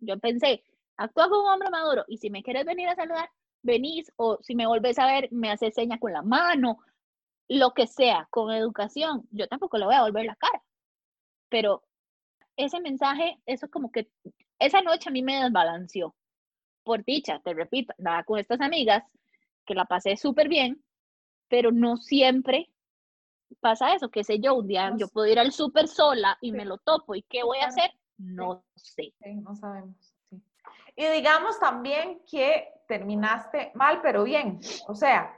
[0.00, 0.64] Yo pensé,
[0.96, 3.28] actúa como un hombre maduro y si me quieres venir a saludar,
[3.60, 6.78] venís o si me volvés a ver, me haces seña con la mano,
[7.48, 9.28] lo que sea, con educación.
[9.30, 10.62] Yo tampoco le voy a volver la cara.
[11.50, 11.82] Pero
[12.56, 14.08] ese mensaje, eso como que
[14.58, 16.14] esa noche a mí me desbalanceó.
[16.82, 19.04] Por dicha, te repito, nada con estas amigas,
[19.66, 20.82] que la pasé súper bien,
[21.48, 22.70] pero no siempre
[23.54, 26.64] pasa eso, qué sé yo, un día yo puedo ir al súper sola y me
[26.64, 29.12] lo topo y qué voy a hacer, no sé.
[29.24, 30.14] no sabemos.
[30.96, 35.36] Y digamos también que terminaste mal, pero bien, o sea,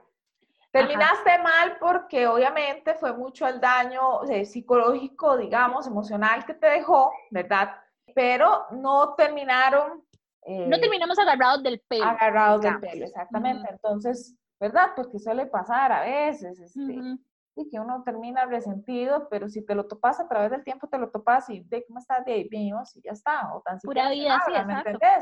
[0.71, 7.11] terminaste mal porque obviamente fue mucho el daño eh, psicológico, digamos, emocional que te dejó,
[7.31, 7.77] ¿verdad?
[8.15, 10.05] Pero no terminaron...
[10.47, 12.05] no eh, terminamos agarrados del pelo.
[12.05, 13.69] Agarrados del pelo, exactamente.
[13.71, 14.91] Entonces, ¿verdad?
[14.95, 17.19] Porque suele pasar a veces, este,
[17.57, 20.99] y que uno termina resentido, pero si te lo topas a través del tiempo, te
[20.99, 24.11] lo topas y de cómo estás de ahí, bien, y ya está, o tan Pura
[24.11, 24.75] vida, sí, ¿me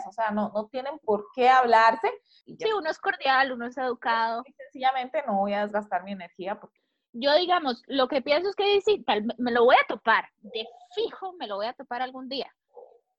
[0.08, 2.10] O sea, no, no tienen por qué hablarse.
[2.44, 4.42] sí, uno es cordial, uno es educado.
[4.46, 6.80] Y sencillamente no voy a desgastar mi energía porque...
[7.12, 10.66] Yo, digamos, lo que pienso es que sí, tal, me lo voy a topar, de
[10.96, 12.52] fijo me lo voy a topar algún día.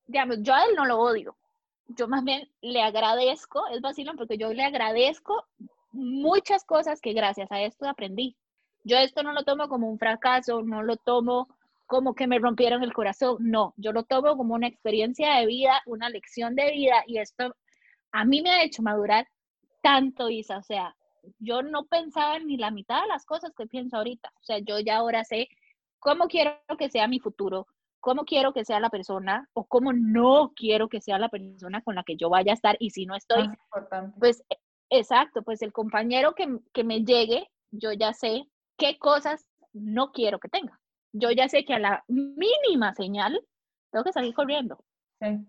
[0.08, 1.38] Digamos, yo a él no lo odio,
[1.88, 5.46] yo más bien le agradezco, es vacilón porque yo le agradezco
[5.92, 8.36] muchas cosas que gracias a esto aprendí.
[8.86, 11.50] Yo esto no lo tomo como un fracaso, no lo tomo
[11.88, 15.82] como que me rompieron el corazón, no, yo lo tomo como una experiencia de vida,
[15.86, 17.56] una lección de vida y esto
[18.12, 19.28] a mí me ha hecho madurar
[19.84, 20.96] tanto, Isa, o sea,
[21.40, 24.80] yo no pensaba ni la mitad de las cosas que pienso ahorita, o sea, yo
[24.80, 25.48] ya ahora sé
[26.00, 27.68] cómo quiero que sea mi futuro,
[28.00, 31.96] cómo quiero que sea la persona o cómo no quiero que sea la persona con
[31.96, 33.50] la que yo vaya a estar y si no estoy,
[34.20, 34.44] pues
[34.90, 38.48] exacto, pues el compañero que, que me llegue, yo ya sé
[38.78, 40.80] qué cosas no quiero que tenga.
[41.14, 43.42] Yo ya sé que a la mínima señal
[43.92, 44.84] tengo que salir corriendo.
[45.22, 45.46] Sí.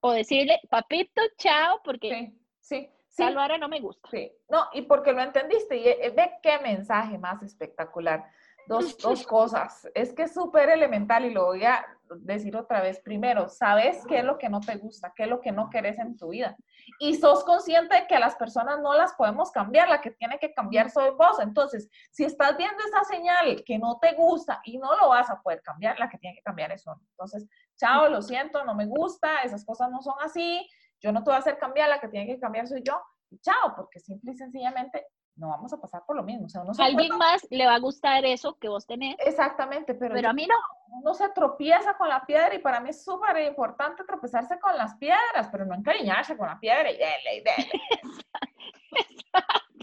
[0.00, 4.08] O decirle, papito, chao, porque sí, sí, ahora no me gusta.
[4.10, 5.76] Sí, no, y porque lo entendiste.
[5.76, 8.24] Y eh, ve qué mensaje más espectacular.
[8.66, 9.88] Dos, dos cosas.
[9.94, 11.84] Es que es súper elemental y lo voy a
[12.16, 13.00] decir otra vez.
[13.00, 15.98] Primero, sabes qué es lo que no te gusta, qué es lo que no querés
[15.98, 16.56] en tu vida.
[16.98, 20.52] Y sos consciente de que las personas no las podemos cambiar, la que tiene que
[20.54, 21.38] cambiar soy vos.
[21.40, 25.40] Entonces, si estás viendo esa señal que no te gusta y no lo vas a
[25.40, 27.00] poder cambiar, la que tiene que cambiar es uno.
[27.10, 30.68] Entonces, chao, lo siento, no me gusta, esas cosas no son así,
[31.00, 33.00] yo no te voy a hacer cambiar, la que tiene que cambiar soy yo.
[33.42, 35.06] Chao, porque simple y sencillamente
[35.36, 36.46] no vamos a pasar por lo mismo.
[36.46, 39.16] O sea, uno Alguien más le va a gustar eso que vos tenés.
[39.20, 40.56] Exactamente, pero, pero a mí no.
[40.98, 44.94] Uno se tropieza con la piedra y para mí es súper importante tropezarse con las
[44.96, 47.70] piedras, pero no encariñarse con la piedra y dele, y dele.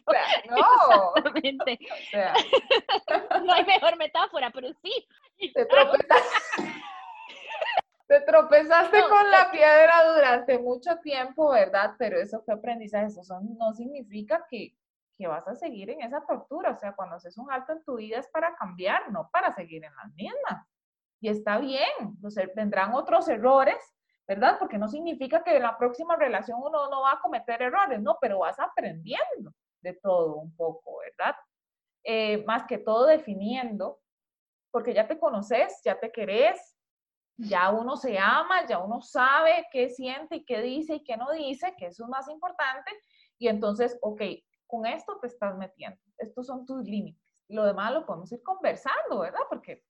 [0.05, 1.13] O sea, no.
[1.15, 1.79] Exactamente.
[1.91, 2.33] O sea.
[3.43, 5.07] no hay mejor metáfora, pero sí.
[5.53, 6.73] Te tropezaste,
[8.07, 11.95] te tropezaste con la piedra durante mucho tiempo, ¿verdad?
[11.97, 13.07] Pero eso fue aprendizaje.
[13.07, 14.75] Eso no significa que
[15.17, 16.71] que vas a seguir en esa tortura.
[16.71, 19.83] O sea, cuando haces un alto en tu vida es para cambiar, no para seguir
[19.83, 20.67] en las mismas.
[21.19, 21.87] Y está bien,
[22.55, 23.77] vendrán otros errores,
[24.27, 24.57] ¿verdad?
[24.59, 28.17] Porque no significa que en la próxima relación uno no va a cometer errores, no,
[28.19, 31.35] pero vas aprendiendo de todo un poco, ¿verdad?
[32.03, 33.99] Eh, más que todo definiendo,
[34.71, 36.77] porque ya te conoces, ya te querés,
[37.37, 41.31] ya uno se ama, ya uno sabe qué siente y qué dice y qué no
[41.31, 42.91] dice, que eso es más importante.
[43.37, 44.21] Y entonces, ok,
[44.73, 47.21] con esto te estás metiendo, estos son tus límites.
[47.47, 49.41] Lo demás lo podemos ir conversando, ¿verdad?
[49.47, 49.83] Porque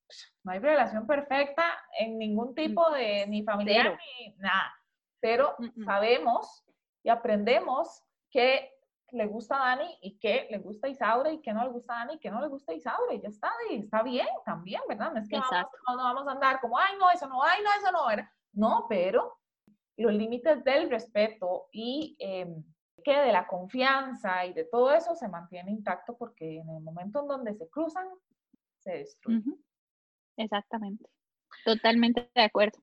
[0.43, 1.63] no hay relación perfecta
[1.97, 4.73] en ningún tipo de, ni familiar, ni nada.
[5.21, 5.55] Pero
[5.85, 6.65] sabemos
[7.01, 8.73] y aprendemos qué
[9.11, 11.93] le gusta a Dani y qué le gusta a Isaura y qué no le gusta
[11.93, 13.13] a Dani y qué no le gusta a Isaura.
[13.13, 15.13] Y ya está, y está bien también, ¿verdad?
[15.13, 17.69] No es que vamos, no, vamos a andar como, ay, no, eso no, ay, no,
[17.79, 18.29] eso no, era.
[18.51, 19.37] No, pero
[19.95, 22.63] los límites del respeto y em,
[23.03, 27.21] que de la confianza y de todo eso se mantiene intacto porque en el momento
[27.21, 28.07] en donde se cruzan,
[28.79, 29.57] se destruyen.
[30.37, 31.05] Exactamente,
[31.65, 32.79] totalmente de acuerdo.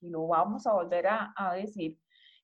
[0.00, 1.98] Y lo vamos a volver a, a decir,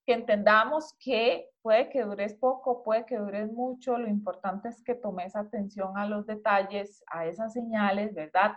[0.04, 4.94] que entendamos que puede que dures poco, puede que dures mucho, lo importante es que
[4.94, 8.52] tomes atención a los detalles, a esas señales, ¿verdad?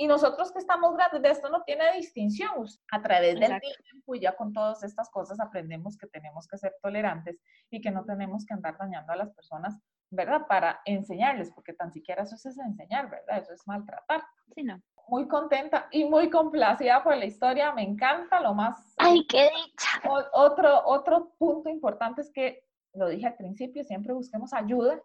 [0.00, 2.66] Y nosotros que estamos grandes, de esto no tiene distinción.
[2.92, 6.76] A través del tiempo y ya con todas estas cosas aprendemos que tenemos que ser
[6.80, 9.76] tolerantes y que no tenemos que andar dañando a las personas,
[10.10, 10.46] ¿verdad?
[10.46, 13.38] Para enseñarles, porque tan siquiera eso es enseñar, ¿verdad?
[13.38, 14.22] Eso es maltratar.
[14.54, 14.80] Sí, no.
[15.08, 18.94] Muy contenta y muy complacida por la historia, me encanta lo más.
[18.98, 20.00] ¡Ay, qué dicha!
[20.32, 25.02] Otro, otro punto importante es que, lo dije al principio, siempre busquemos ayuda,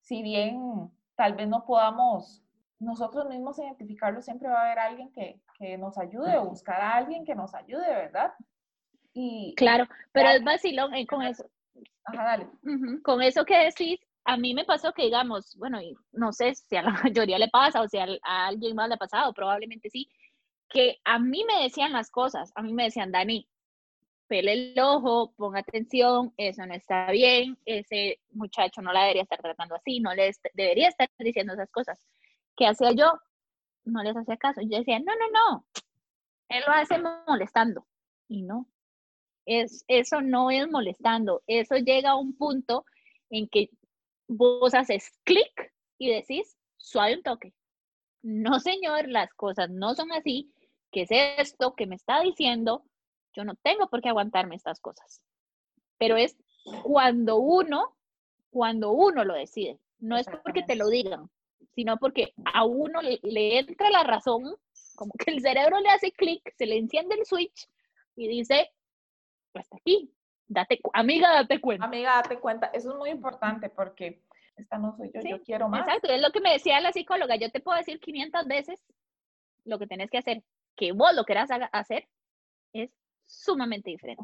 [0.00, 2.43] si bien tal vez no podamos
[2.78, 6.96] nosotros mismos identificarlo, siempre va a haber alguien que, que nos ayude o buscar a
[6.96, 8.34] alguien que nos ayude, ¿verdad?
[9.12, 11.48] Y, claro, pero es vacilón eh, con eso.
[12.04, 12.48] Ajá, dale.
[13.02, 16.76] Con eso que decís, a mí me pasó que, digamos, bueno, y no sé si
[16.76, 20.08] a la mayoría le pasa o si a, alguien más le ha pasado, probablemente sí,
[20.68, 23.48] que a mí me decían las cosas, a mí me decían, Dani,
[24.26, 29.40] pele el ojo, ponga atención, eso no está bien, ese muchacho no la debería estar
[29.40, 32.04] tratando así, no le debería estar diciendo esas cosas.
[32.56, 33.12] ¿Qué hacía yo?
[33.84, 34.60] No les hacía caso.
[34.62, 35.66] Yo decía, no, no, no,
[36.48, 37.86] él lo hace molestando.
[38.28, 38.68] Y no,
[39.46, 41.42] es, eso no es molestando.
[41.46, 42.84] Eso llega a un punto
[43.30, 43.70] en que
[44.28, 47.54] vos haces clic y decís, suave un toque.
[48.22, 50.52] No, señor, las cosas no son así.
[50.90, 52.84] ¿Qué es esto que me está diciendo?
[53.34, 55.20] Yo no tengo por qué aguantarme estas cosas.
[55.98, 56.36] Pero es
[56.82, 57.96] cuando uno,
[58.50, 59.78] cuando uno lo decide.
[59.98, 61.30] No es porque te lo digan,
[61.74, 64.42] sino porque a uno le, entra la razón,
[64.94, 67.68] como que el cerebro le hace clic, se le enciende el switch
[68.16, 68.72] y dice,
[69.54, 70.12] hasta aquí,
[70.46, 71.86] date, amiga, date cuenta.
[71.86, 74.22] Amiga, date cuenta, eso es muy importante porque
[74.56, 75.86] esta no soy yo, yo quiero más.
[75.86, 78.80] Exacto, es lo que me decía la psicóloga, yo te puedo decir 500 veces
[79.64, 80.42] lo que tenés que hacer,
[80.76, 82.08] que vos lo quieras hacer,
[82.72, 82.90] es
[83.24, 84.22] sumamente diferente.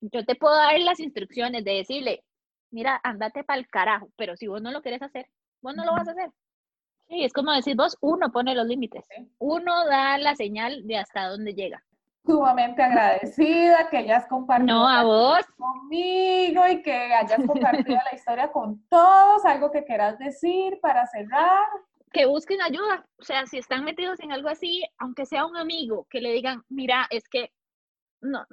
[0.00, 2.24] Yo te puedo dar las instrucciones de decirle,
[2.70, 5.28] mira, andate para el carajo, pero si vos no lo quieres hacer,
[5.62, 6.30] vos no lo vas a hacer.
[7.08, 9.04] Sí, es como decir vos, uno pone los límites,
[9.38, 11.82] uno da la señal de hasta dónde llega.
[12.24, 15.44] Sumamente agradecida que hayas compartido no, a vos.
[15.56, 21.66] conmigo y que hayas compartido la historia con todos, algo que quieras decir para cerrar.
[22.12, 26.06] Que busquen ayuda, o sea, si están metidos en algo así, aunque sea un amigo,
[26.10, 27.50] que le digan, mira, es que
[28.20, 28.46] no,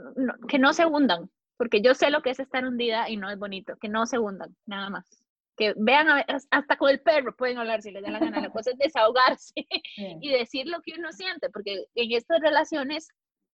[0.47, 3.37] que no se hundan, porque yo sé lo que es estar hundida y no es
[3.37, 5.26] bonito, que no se hundan, nada más
[5.57, 6.07] que vean,
[6.51, 9.53] hasta con el perro pueden hablar si les da la gana, la cosa es desahogarse
[10.21, 13.09] y decir lo que uno siente, porque en estas relaciones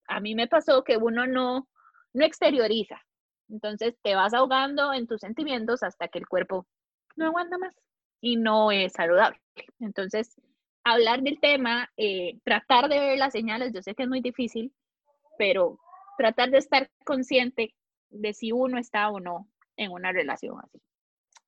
[0.07, 1.67] a mí me pasó que uno no,
[2.13, 3.01] no exterioriza,
[3.49, 6.67] entonces te vas ahogando en tus sentimientos hasta que el cuerpo
[7.15, 7.75] no aguanta más
[8.21, 9.39] y no es saludable.
[9.79, 10.35] Entonces,
[10.83, 14.73] hablar del tema, eh, tratar de ver las señales, yo sé que es muy difícil,
[15.37, 15.79] pero
[16.17, 17.73] tratar de estar consciente
[18.09, 20.79] de si uno está o no en una relación así.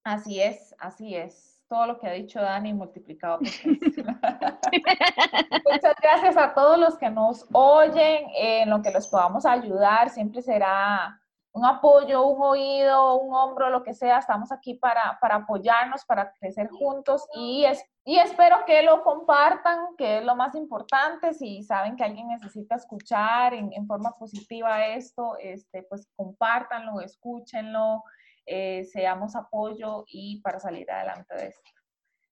[0.03, 1.61] Así es, así es.
[1.67, 3.47] Todo lo que ha dicho Dani multiplicado por
[5.71, 10.09] Muchas gracias a todos los que nos oyen, en lo que los podamos ayudar.
[10.09, 11.21] Siempre será
[11.51, 14.19] un apoyo, un oído, un hombro, lo que sea.
[14.19, 19.95] Estamos aquí para, para apoyarnos, para crecer juntos y, es, y espero que lo compartan,
[19.97, 21.33] que es lo más importante.
[21.33, 28.03] Si saben que alguien necesita escuchar en, en forma positiva esto, este, pues compártanlo, escúchenlo,
[28.49, 31.71] eh, seamos apoyo y para salir adelante de esto.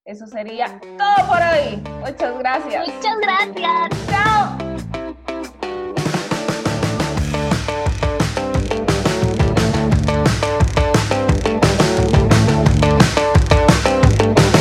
[0.03, 1.78] Eso sería todo por hoy.
[1.99, 2.88] Muchas gracias.
[2.88, 4.77] Muchas gracias.